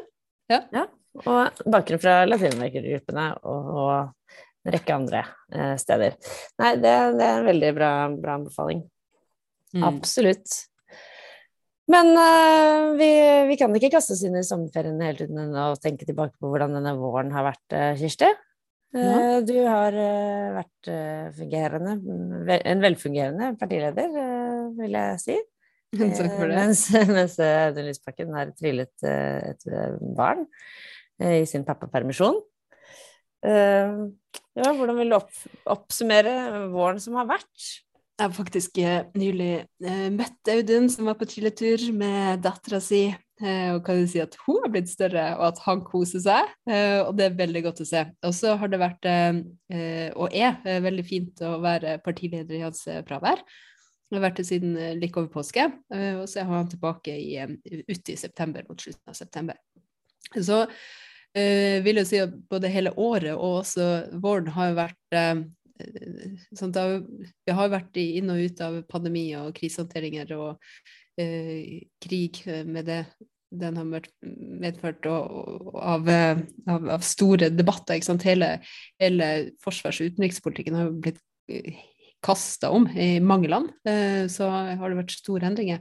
Ja. 0.51 0.63
ja. 0.73 0.87
Og 1.25 1.61
bakgrunn 1.69 2.01
fra 2.01 2.21
latinamerikergruppene 2.27 3.29
og, 3.47 4.11
en 4.67 4.75
rekke 4.75 4.95
andre 4.95 5.23
eh, 5.53 5.75
steder. 5.79 6.17
Nei, 6.61 6.71
det, 6.81 6.95
det, 7.17 7.27
er 7.27 7.41
en 7.41 7.47
veldig 7.47 7.73
bra, 7.77 7.91
bra 8.15 8.37
anbefaling. 8.41 8.81
Mm. 9.75 9.85
Absolutt. 9.89 10.63
Men 11.87 12.11
uh, 12.19 12.97
vi, 12.99 13.07
vi, 13.47 13.55
kan 13.59 13.75
ikke 13.75 13.93
kaste 13.93 14.15
oss 14.17 14.23
inn 14.27 14.35
i 14.35 14.43
sommerferien 14.43 14.99
hele 14.99 15.21
tiden 15.21 15.53
og 15.55 15.79
tenke 15.79 16.03
tilbake 16.07 16.35
på 16.35 16.49
hvordan 16.51 16.75
denne 16.75 16.97
våren 16.99 17.31
har 17.31 17.47
vært, 17.47 17.63
uh, 17.71 17.93
Kirsti. 17.99 18.27
Uh, 18.95 18.99
ja. 18.99 19.21
Du 19.47 19.55
har 19.63 19.95
vært 20.57 20.89
fungerende, 21.37 21.95
en 22.57 22.83
velfungerende 22.83 23.53
partileder, 23.59 24.11
vil 24.75 24.99
jeg 24.99 25.21
si. 25.23 25.37
Takk 25.97 26.35
for 26.35 26.51
det. 26.51 26.57
Eh, 26.57 26.67
mens, 26.67 26.83
mens 27.07 27.39
Audun 27.39 27.87
Lysbakken 27.87 28.35
har 28.35 28.53
trillet 28.57 29.07
eh, 29.07 29.53
et 29.53 29.67
eh, 29.71 29.97
barn 30.17 30.45
i 31.17 31.45
sin 31.49 31.63
pappapermisjon. 31.65 32.35
Ja, 34.57 34.71
hvordan 34.73 34.97
vil 34.97 35.11
du 35.13 35.17
opp, 35.19 35.29
oppsummere 35.69 36.65
våren 36.73 37.01
som 37.01 37.17
har 37.19 37.27
vært? 37.29 37.67
Jeg 38.17 38.25
har 38.25 38.33
faktisk 38.33 38.79
nylig 39.13 39.51
møtt 40.15 40.49
Audun, 40.49 40.87
som 40.89 41.05
var 41.05 41.19
på 41.19 41.27
trilletur 41.29 41.83
med 41.93 42.41
dattera 42.41 42.79
si. 42.81 43.03
og 43.45 43.83
kan 43.85 43.99
du 44.01 44.07
si 44.09 44.17
at 44.23 44.33
hun 44.47 44.57
har 44.63 44.71
blitt 44.73 44.89
større, 44.89 45.27
og 45.37 45.43
at 45.51 45.61
han 45.67 45.83
koser 45.85 46.23
seg. 46.23 46.49
og 47.05 47.11
det 47.19 47.27
er 47.27 47.37
veldig 47.37 47.61
godt 47.67 47.83
å 47.85 47.85
se. 47.85 48.01
Og 48.25 48.33
så 48.33 48.55
har 48.57 48.73
det 48.73 48.81
vært, 48.81 49.05
og 50.17 50.33
er, 50.33 50.57
veldig 50.87 51.05
fint 51.05 51.45
å 51.45 51.59
være 51.61 51.99
partileder 52.01 52.57
i 52.57 52.65
hans 52.65 52.81
fravær. 53.05 53.45
Jeg 54.07 54.21
har 54.21 54.23
vært 54.23 54.37
det 54.39 54.47
siden 54.47 54.77
eh, 54.79 54.93
like 54.95 55.19
over 55.19 55.31
påske, 55.31 55.65
eh, 55.91 56.13
og 56.15 56.29
så 56.31 56.39
er 56.39 56.47
han 56.47 56.69
tilbake 56.71 57.11
i, 57.11 57.33
eh, 57.41 57.81
ute 57.89 58.13
i 58.13 58.19
september, 58.19 58.63
mot 58.69 58.79
slutten 58.79 59.11
av 59.11 59.17
september. 59.17 59.57
Så 60.31 60.61
uh, 61.37 61.77
vil 61.85 62.01
jo 62.01 62.07
si 62.07 62.19
at 62.23 62.33
både 62.49 62.71
hele 62.73 62.93
året 62.97 63.33
og 63.35 63.61
også 63.61 63.87
våren 64.23 64.51
har 64.55 64.71
jo 64.71 64.77
vært 64.81 65.17
eh, 65.17 65.45
sånn 66.57 66.75
har, 66.75 66.99
Vi 67.45 67.55
har 67.55 67.67
jo 67.67 67.75
vært 67.77 67.99
inn 68.01 68.33
og 68.33 68.43
ut 68.43 68.61
av 68.65 68.77
pandemier 68.89 69.47
og 69.47 69.57
krisehåndteringer 69.57 70.33
og 70.37 70.69
eh, 71.21 71.83
krig 72.03 72.43
med 72.65 72.89
det 72.89 73.01
den 73.47 73.77
har 73.79 74.07
medført 74.27 75.05
og, 75.07 75.35
og 75.71 75.77
av, 75.79 76.09
av, 76.11 76.89
av, 76.97 77.05
store 77.05 77.47
debatter. 77.55 77.95
ikke 77.95 78.17
Hele, 78.27 78.49
hele 78.99 79.29
forsvars- 79.63 80.01
og 80.03 80.11
utenrikspolitikken 80.11 80.75
har 80.75 80.89
jo 80.89 80.97
blitt 81.05 81.21
kasta 82.23 82.69
om 82.69 82.87
i 82.97 83.19
mange 83.19 83.47
land, 83.47 83.69
eh, 83.87 84.27
så 84.27 84.49
har 84.49 84.89
det 84.89 84.99
vært 84.99 85.15
store 85.15 85.47
endringer. 85.47 85.79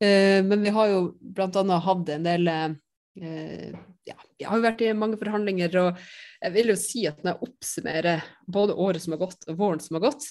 Eh, 0.00 0.40
men 0.44 0.62
vi 0.64 0.72
har 0.74 0.90
jo 0.90 1.00
bl.a. 1.20 1.78
hatt 1.86 2.12
en 2.14 2.26
del 2.26 2.50
eh, 2.50 3.76
ja, 4.10 4.16
vi 4.38 4.46
har 4.48 4.58
jo 4.58 4.66
vært 4.66 4.84
i 4.84 4.92
mange 4.96 5.18
forhandlinger, 5.20 5.76
og 5.80 5.98
jeg 6.40 6.54
vil 6.56 6.72
jo 6.72 6.78
si 6.78 7.06
at 7.08 7.20
når 7.24 7.32
jeg 7.32 7.48
oppsummerer 7.48 8.30
både 8.50 8.78
året 8.86 9.04
som 9.04 9.16
har 9.16 9.22
gått 9.24 9.48
og 9.48 9.58
våren 9.60 9.82
som 9.82 9.98
har 9.98 10.06
gått, 10.08 10.26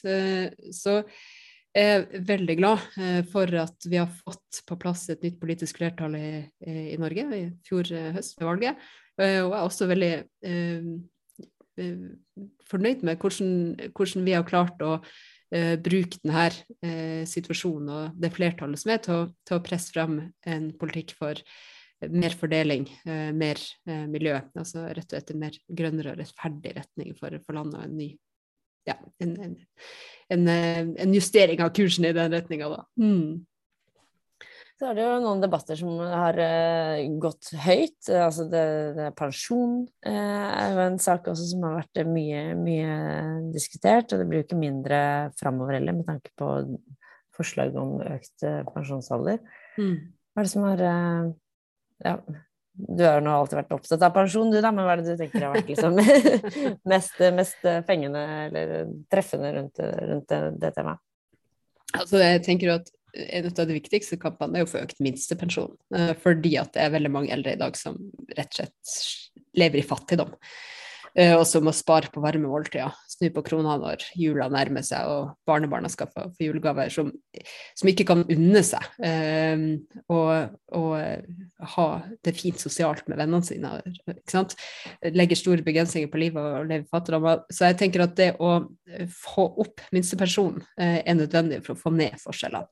så 0.75 0.95
er 1.77 1.89
jeg 1.89 2.23
veldig 2.27 2.55
glad 2.57 2.85
for 3.29 3.59
at 3.61 3.85
vi 3.85 3.99
har 4.01 4.09
fått 4.23 4.63
på 4.67 4.77
plass 4.81 5.05
et 5.13 5.21
nytt 5.21 5.37
politisk 5.41 5.77
flertall 5.77 6.17
i, 6.17 6.31
i 6.65 6.97
Norge 6.99 7.27
i 7.37 7.43
fjor 7.67 7.91
høst 8.15 8.39
ved 8.39 8.49
valget. 8.49 8.89
Og 9.19 9.27
jeg 9.27 9.37
er 9.43 9.59
også 9.59 9.89
veldig 9.91 10.13
fornøyd 12.69 13.03
med 13.07 13.19
hvordan, 13.19 13.51
hvordan 13.95 14.25
vi 14.25 14.35
har 14.35 14.47
klart 14.47 14.81
å 14.83 14.97
eh, 15.53 15.75
bruke 15.81 16.19
denne 16.23 16.47
eh, 16.85 17.25
situasjonen 17.29 17.91
og 17.93 18.21
det 18.21 18.31
flertallet 18.35 18.81
som 18.81 18.93
er, 18.93 19.03
til 19.03 19.15
å, 19.15 19.27
til 19.47 19.59
å 19.59 19.65
presse 19.65 19.93
frem 19.93 20.19
en 20.47 20.71
politikk 20.79 21.15
for 21.19 21.39
mer 22.07 22.35
fordeling, 22.39 22.87
eh, 23.05 23.29
mer 23.35 23.59
eh, 23.89 24.05
miljø. 24.07 24.37
Altså 24.55 24.85
rett 24.87 25.05
og 25.09 25.17
slett 25.17 25.33
en 25.33 25.43
mer 25.43 25.59
grønnere 25.67 26.13
og 26.13 26.21
rettferdig 26.21 26.75
retning 26.77 27.13
for, 27.19 27.35
for 27.45 27.59
landet. 27.59 27.85
En 27.85 27.97
ny 27.99 28.09
ja, 28.87 28.95
en, 29.19 29.35
en, 29.43 29.55
en, 30.33 30.47
eh, 30.47 30.81
en, 31.03 31.13
justering 31.13 31.61
av 31.61 31.73
kursen 31.75 32.07
i 32.09 32.15
den 32.15 32.33
retninga, 32.33 32.69
da. 32.71 32.83
Mm. 33.01 33.45
Så 34.79 34.87
er 34.87 34.95
det 34.95 35.03
jo 35.03 35.15
noen 35.19 35.41
debatter 35.43 35.75
som 35.75 35.97
har 35.99 36.37
uh, 36.39 37.01
gått 37.19 37.49
høyt. 37.65 37.97
Altså 38.15 38.45
det, 38.47 38.61
det 38.95 39.09
pensjon 39.19 39.81
uh, 40.07 40.45
er 40.47 40.69
jo 40.71 40.85
en 40.85 40.95
sak 41.03 41.27
også 41.27 41.49
som 41.49 41.65
har 41.67 41.81
vært 41.81 41.99
mye, 42.07 42.45
mye 42.55 42.93
diskutert. 43.51 44.13
Og 44.15 44.21
det 44.21 44.29
blir 44.29 44.39
jo 44.39 44.45
ikke 44.47 44.61
mindre 44.61 45.01
framover 45.41 45.75
heller, 45.75 45.97
med 45.97 46.07
tanke 46.07 46.31
på 46.39 46.47
forslag 47.35 47.75
om 47.75 47.97
økt 48.07 48.47
uh, 48.47 48.63
pensjonsalder. 48.71 49.43
Mm. 49.75 50.15
Hva 50.31 50.45
er 50.45 50.47
det 50.47 50.53
som 50.55 50.69
har 50.69 50.85
Ja, 52.05 52.15
du 52.79 53.03
har 53.03 53.19
jo 53.19 53.33
alltid 53.33 53.59
vært 53.59 53.73
opptatt 53.75 54.03
av 54.07 54.13
pensjon, 54.15 54.53
du 54.53 54.59
da, 54.63 54.71
men 54.71 54.85
hva 54.87 54.95
er 54.95 55.01
det 55.01 55.15
du 55.17 55.19
tenker 55.19 55.43
har 55.43 55.57
vært 55.57 55.71
liksom, 55.71 55.97
mest, 56.93 57.19
mest 57.35 57.67
fengende 57.87 58.21
eller 58.45 58.73
treffende 59.11 59.51
rundt, 59.57 59.81
rundt 59.81 60.31
det, 60.31 60.39
det 60.61 60.71
temaet? 60.77 61.03
Altså, 61.97 62.21
jeg 62.21 62.43
tenker 62.45 62.75
at 62.77 62.91
en 63.17 63.47
av 63.49 63.67
de 63.67 63.75
viktigste 63.75 64.19
kampene 64.21 64.59
er 64.59 64.67
å 64.67 64.69
få 64.69 64.83
økt 64.83 65.01
minstepensjon. 65.03 65.71
Eh, 65.95 66.13
fordi 66.21 66.55
at 66.61 66.73
det 66.75 66.83
er 66.83 66.93
veldig 66.93 67.11
mange 67.13 67.33
eldre 67.33 67.55
i 67.55 67.59
dag 67.59 67.77
som 67.77 67.97
rett 68.37 68.51
og 68.53 68.59
slett 68.59 68.93
lever 69.57 69.81
i 69.81 69.85
fattigdom. 69.85 70.35
Eh, 71.17 71.33
og 71.33 71.45
som 71.47 71.65
må 71.65 71.73
spare 71.75 72.11
på 72.13 72.21
varme 72.21 72.49
måltider, 72.49 72.93
snu 73.09 73.29
på 73.33 73.43
krona 73.45 73.75
når 73.81 74.03
jula 74.19 74.49
nærmer 74.51 74.85
seg 74.85 75.09
og 75.09 75.31
barnebarna 75.47 75.89
skal 75.91 76.09
få, 76.13 76.27
få 76.35 76.45
julegaver, 76.45 76.91
som, 76.93 77.09
som, 77.77 77.89
ikke 77.89 78.05
kan 78.11 78.23
unne 78.29 78.61
seg. 78.65 78.85
Um, 79.01 79.65
og, 80.13 80.53
og 80.77 81.65
ha 81.73 81.87
det 82.25 82.35
fint 82.37 82.61
sosialt 82.61 83.09
med 83.09 83.19
vennene 83.21 83.45
sine. 83.45 83.73
ikke 84.13 84.35
sant? 84.35 84.55
Legger 85.15 85.39
store 85.39 85.65
begrensninger 85.65 86.11
på 86.11 86.21
livet 86.21 86.39
og 86.43 86.69
lever 86.69 86.85
i 86.85 86.91
fattigdom. 86.91 87.27
Så 87.49 87.71
jeg 87.71 87.79
tenker 87.81 88.05
at 88.05 88.15
det 88.19 88.31
å 88.37 88.59
få 89.09 89.49
opp 89.65 89.85
minstepensjonen 89.95 90.63
uh, 90.63 90.99
er 91.01 91.17
nødvendig 91.17 91.63
for 91.65 91.75
å 91.75 91.83
få 91.87 91.93
ned 91.95 92.19
forskjellene. 92.21 92.69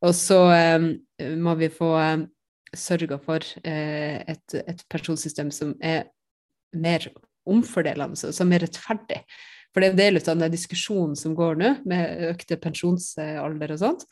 Og 0.00 0.14
så 0.16 0.38
um, 0.80 0.92
må 1.44 1.54
vi 1.60 1.68
få 1.72 1.94
um, 2.00 2.28
for 2.70 3.42
uh, 3.44 4.16
et, 4.30 4.56
et 4.60 4.86
pensjonssystem 4.92 5.50
som 5.52 5.74
er 5.82 6.08
mer 6.76 7.10
omfordelende, 7.50 8.32
som 8.34 8.52
er 8.54 8.64
rettferdig. 8.64 9.22
For 9.70 9.82
det 9.82 9.90
er 9.90 9.94
en 9.94 10.00
del 10.00 10.18
av 10.20 10.40
den 10.42 10.52
diskusjonen 10.52 11.14
som 11.18 11.36
går 11.38 11.60
nå, 11.60 11.74
med 11.88 12.26
økte 12.32 12.58
pensjonsalder 12.60 13.76
og 13.76 13.82
sånt, 13.82 14.06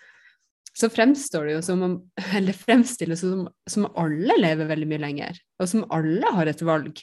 så 0.79 0.91
fremstår 0.93 1.49
det 1.49 1.55
jo 1.57 1.63
som 1.67 1.81
om, 1.83 1.95
eller 2.39 2.57
fremstilles 2.57 3.25
som, 3.25 3.47
som 3.71 3.89
alle 3.99 4.37
lever 4.39 4.71
veldig 4.71 4.91
mye 4.91 5.03
lenger, 5.03 5.41
og 5.59 5.71
som 5.71 5.87
alle 5.95 6.35
har 6.37 6.51
et 6.51 6.63
valg 6.67 7.01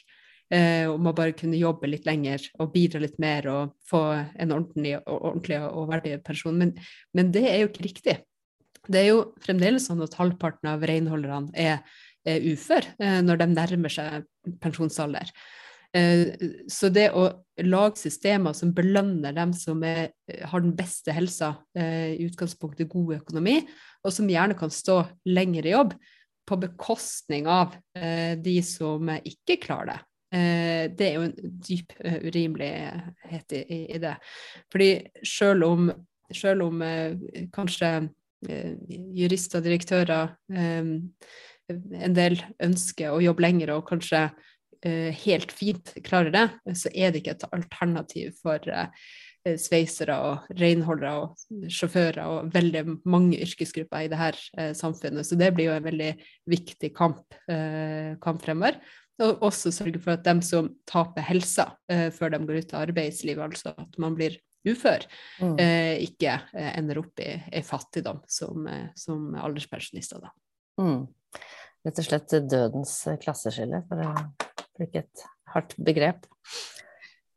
eh, 0.54 0.86
om 0.88 1.10
å 1.10 1.14
bare 1.16 1.36
kunne 1.36 1.60
jobbe 1.60 1.90
litt 1.90 2.08
lenger 2.08 2.46
og 2.60 2.72
bidra 2.74 3.02
litt 3.02 3.18
mer 3.22 3.48
og 3.52 3.76
få 3.88 4.02
en 4.16 4.54
ordentlig, 4.54 4.96
ordentlig 5.04 5.60
og 5.66 5.92
verdig 5.92 6.16
pensjon. 6.26 6.56
Men, 6.62 6.72
men, 7.16 7.34
det 7.34 7.44
er 7.50 7.62
jo 7.62 7.70
ikke 7.72 7.88
riktig. 7.90 8.16
Det 8.86 9.02
er 9.02 9.10
jo 9.10 9.22
fremdeles 9.42 9.88
sånn 9.88 10.02
at 10.04 10.16
halvparten 10.16 10.70
av 10.70 10.84
renholderne 10.86 11.52
er, 11.58 11.82
er 12.26 12.48
ufør 12.52 12.86
eh, 12.96 13.20
når 13.26 13.42
de 13.42 13.52
nærmer 13.52 13.92
seg 13.92 14.26
pensjonsalder. 14.62 15.32
Eh, 15.96 16.48
så 16.68 16.90
det 16.92 17.08
å 17.16 17.28
lage 17.64 18.00
systemer 18.00 18.56
som 18.56 18.74
belønner 18.76 19.34
dem 19.36 19.54
som 19.56 19.82
er, 19.86 20.10
har 20.50 20.64
den 20.64 20.74
beste 20.76 21.14
helsa, 21.14 21.54
eh, 21.78 22.16
i 22.16 22.26
utgangspunktet 22.28 22.90
god 22.92 23.16
økonomi, 23.20 23.60
og 24.04 24.12
som 24.12 24.28
gjerne 24.28 24.58
kan 24.58 24.72
stå 24.72 25.02
lenger 25.28 25.66
i 25.68 25.74
jobb, 25.76 25.96
på 26.46 26.58
bekostning 26.62 27.48
av 27.50 27.72
eh, 27.98 28.36
de 28.38 28.60
som 28.62 29.08
ikke 29.16 29.58
klarer 29.64 29.94
det. 29.94 30.02
Det 30.36 31.04
er 31.06 31.14
jo 31.14 31.22
en 31.22 31.52
dyp 31.64 31.92
urimelighet 32.02 33.52
i, 33.56 33.96
det. 34.02 34.12
Fordi 34.74 34.88
selv 35.24 35.64
om, 35.64 35.86
selv 36.34 36.64
om 36.66 36.82
kanskje 37.54 37.90
jurister 39.16 39.62
direktører 39.64 40.34
en 40.50 42.18
del 42.18 42.36
ønsker 42.66 43.14
å 43.14 43.22
jobbe 43.22 43.46
lenger 43.46 43.72
og 43.78 43.86
kanskje 43.88 44.26
helt 45.22 45.52
fint 45.54 45.92
klarer 46.04 46.32
det, 46.34 46.74
så 46.78 46.90
er 46.94 47.12
det 47.12 47.22
ikke 47.22 47.36
et 47.36 47.46
alternativ 47.52 48.36
for 48.42 48.68
eh, 48.70 48.90
sveisere 49.58 50.16
og 50.26 50.46
renholdere 50.58 51.12
og 51.20 51.70
sjåfører 51.70 52.22
og 52.26 52.52
veldig 52.54 52.82
mange 53.06 53.38
yrkesgrupper 53.44 54.06
i 54.06 54.10
det 54.10 54.18
her 54.18 54.38
samfunnet. 54.74 55.26
Så 55.26 55.38
det 55.38 55.52
blir 55.54 55.68
jo 55.68 55.76
en 55.76 55.84
veldig 55.84 56.08
viktig 56.50 56.90
kamp, 56.96 57.22
kamp 57.46 58.42
fremover. 58.42 58.80
Og 59.22 59.44
også 59.46 59.70
sørge 59.70 60.00
for 60.02 60.16
at 60.16 60.26
de 60.26 60.34
som 60.42 60.72
taper 60.90 61.22
helsa 61.28 61.68
før 61.86 62.34
de 62.34 62.40
går 62.42 62.58
ut 62.58 62.74
av 62.74 62.88
arbeidslivet, 62.88 63.44
altså 63.46 63.70
at 63.78 63.94
man 64.02 64.18
blir 64.18 64.34
ufør, 64.66 65.06
mm. 65.38 65.54
ikke 66.08 66.34
ender 66.74 67.04
opp 67.04 67.22
i, 67.22 67.30
i 67.54 67.62
fattigdom 67.62 68.24
som, 68.26 68.66
som 68.98 69.30
alderspensjonister. 69.38 70.26
Da. 70.26 70.34
Mm. 70.82 71.06
Rett 71.86 72.02
og 72.02 72.10
slett 72.10 72.34
dødens 72.50 72.98
klasseskille, 73.22 73.84
for 73.86 74.02
å 74.02 74.10
bruke 74.78 75.04
et 75.04 75.28
hardt 75.52 75.76
begrep. 75.82 76.26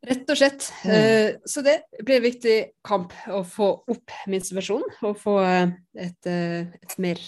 Rett 0.00 0.30
og 0.32 0.38
slett. 0.38 0.64
Mm. 0.80 0.92
Eh, 0.96 1.30
så 1.44 1.60
det 1.64 1.74
blir 2.00 2.16
en 2.16 2.24
viktig 2.24 2.56
kamp 2.86 3.12
å 3.28 3.42
få 3.44 3.68
opp 3.92 4.14
minstepensjonen 4.32 5.04
og 5.04 5.18
få 5.20 5.34
eh, 5.44 5.74
et, 6.06 6.28
eh, 6.30 6.70
et, 6.80 6.94
mer 7.04 7.20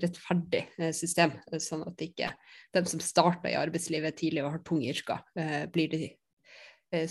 rettferdig 0.00 0.62
system, 0.96 1.34
sånn 1.60 1.84
at 1.90 2.00
ikke 2.06 2.30
de 2.72 2.84
som 2.88 3.02
starter 3.04 3.52
i 3.52 3.58
arbeidslivet 3.60 4.16
tidlig 4.16 4.46
og 4.46 4.54
har 4.54 4.64
tunge 4.64 4.88
yrker, 4.94 5.20
blir 5.72 5.92
de 5.92 6.02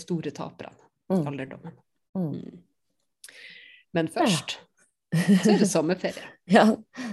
store 0.00 0.32
taperne 0.34 0.74
i 0.74 1.20
mm. 1.20 1.26
alderdommen. 1.30 1.78
Mm. 2.18 2.30
mm. 2.32 2.62
Men 3.96 4.10
først 4.12 4.58
så 5.14 5.52
er 5.54 5.60
det 5.62 5.68
sommerferie. 5.70 6.30
ja, 6.56 6.66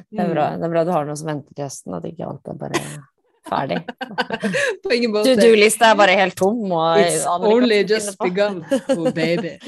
det 0.09 0.19
er 0.19 0.33
bra. 0.33 0.49
Det 0.57 0.65
er 0.65 0.73
bra 0.73 0.83
du 0.83 0.91
har 0.91 1.05
noe 1.07 1.17
som 1.19 1.29
venter 1.29 1.53
til 1.53 1.67
høsten, 1.67 1.93
at 1.95 2.07
ikke 2.09 2.25
alt 2.27 2.49
er 2.49 2.57
bare 2.59 2.81
Ferdig. 3.43 3.81
På 4.83 4.93
ingen 4.93 5.11
måte. 5.11 5.33
Do-do-lista 5.35 5.89
er 5.91 5.97
bare 5.99 6.15
helt 6.15 6.37
tom. 6.39 6.61
Og 6.71 7.01
It's 7.01 7.25
only 7.27 7.81
just 7.83 8.15
begun, 8.21 8.63
oh 8.95 9.09
baby. 9.11 9.57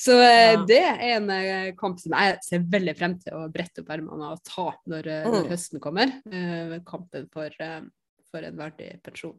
Så 0.00 0.16
eh, 0.16 0.52
ja. 0.54 0.64
det 0.68 0.80
er 0.80 1.02
en 1.16 1.30
eh, 1.34 1.72
kamp 1.78 2.00
som 2.00 2.14
jeg 2.16 2.38
ser 2.46 2.64
veldig 2.72 2.94
frem 2.98 3.16
til 3.20 3.36
å 3.36 3.48
brette 3.52 3.82
opp 3.82 3.92
ermene 3.92 4.30
og 4.32 4.40
ta 4.46 4.70
når, 4.90 5.10
mm. 5.10 5.34
når, 5.34 5.50
høsten 5.52 5.82
kommer. 5.82 6.14
Eh, 6.30 6.74
kampen 6.88 7.28
for, 7.32 7.52
eh, 7.60 7.82
for, 8.30 8.46
en 8.46 8.58
verdig 8.58 8.94
pensjon. 9.04 9.36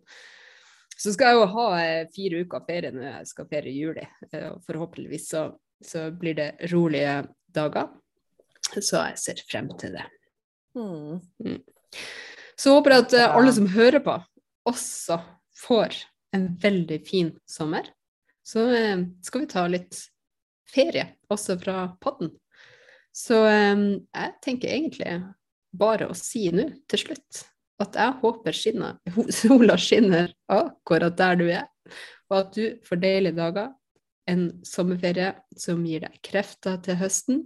Så 0.96 1.16
skal 1.16 1.32
jeg 1.32 1.42
jo 1.42 1.50
ha 1.56 1.68
eh, 1.82 2.06
fire 2.14 2.44
uker 2.46 2.66
ferie 2.68 2.94
når 2.94 3.08
jeg 3.08 3.32
skal 3.34 3.50
ferie 3.52 3.74
i 3.74 3.82
juli. 3.82 4.08
forhåpentligvis 4.68 5.30
så, 5.34 5.48
så 5.82 6.08
blir 6.14 6.38
det 6.38 6.52
rolige 6.72 7.22
dager. 7.52 7.92
Så 8.72 9.02
jeg 9.02 9.20
ser 9.20 9.46
frem 9.50 9.72
til 9.82 9.98
det. 9.98 10.08
Mm. 10.76 11.20
mm. 11.44 11.62
Så 12.56 12.76
håper 12.76 12.94
jeg 12.94 13.06
at 13.06 13.16
uh, 13.18 13.38
alle 13.38 13.54
som 13.56 13.70
hører 13.74 14.04
på, 14.06 14.16
også 14.70 15.18
får 15.64 15.98
en 16.36 16.48
veldig 16.62 17.00
fin 17.08 17.32
sommer. 17.50 17.90
Så 18.46 18.68
uh, 18.70 19.04
skal 19.26 19.44
vi 19.44 19.52
ta 19.52 19.66
litt 19.72 19.98
ferie 20.72 21.08
også 21.32 21.58
fra 21.62 21.90
podden. 22.04 22.34
Så 23.16 23.42
um, 23.44 23.86
jeg 24.16 24.36
tenker 24.44 24.72
egentlig 24.72 25.18
bare 25.76 26.08
å 26.12 26.16
si 26.18 26.48
nå 26.54 26.70
til 26.92 27.06
slutt 27.06 27.46
at 27.82 27.98
jeg 27.98 28.18
håper 28.22 28.56
skinner, 28.56 28.98
sola 29.42 29.78
skinner 29.82 30.32
akkurat 30.52 31.18
der 31.18 31.40
du 31.40 31.48
er, 31.50 31.68
og 32.30 32.38
at 32.44 32.52
du 32.56 32.66
får 32.86 33.02
deilige 33.02 33.40
dager, 33.40 33.72
en 34.30 34.52
sommerferie 34.64 35.34
som 35.60 35.82
gir 35.84 36.06
deg 36.06 36.20
krefter 36.24 36.78
til 36.86 37.00
høsten, 37.02 37.42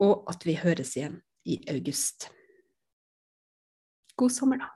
og 0.00 0.28
at 0.30 0.46
vi 0.46 0.54
høres 0.60 0.94
igjen 0.94 1.18
i 1.46 1.60
august. 1.70 2.30
God 4.16 4.32
sommer, 4.32 4.58
da. 4.58 4.75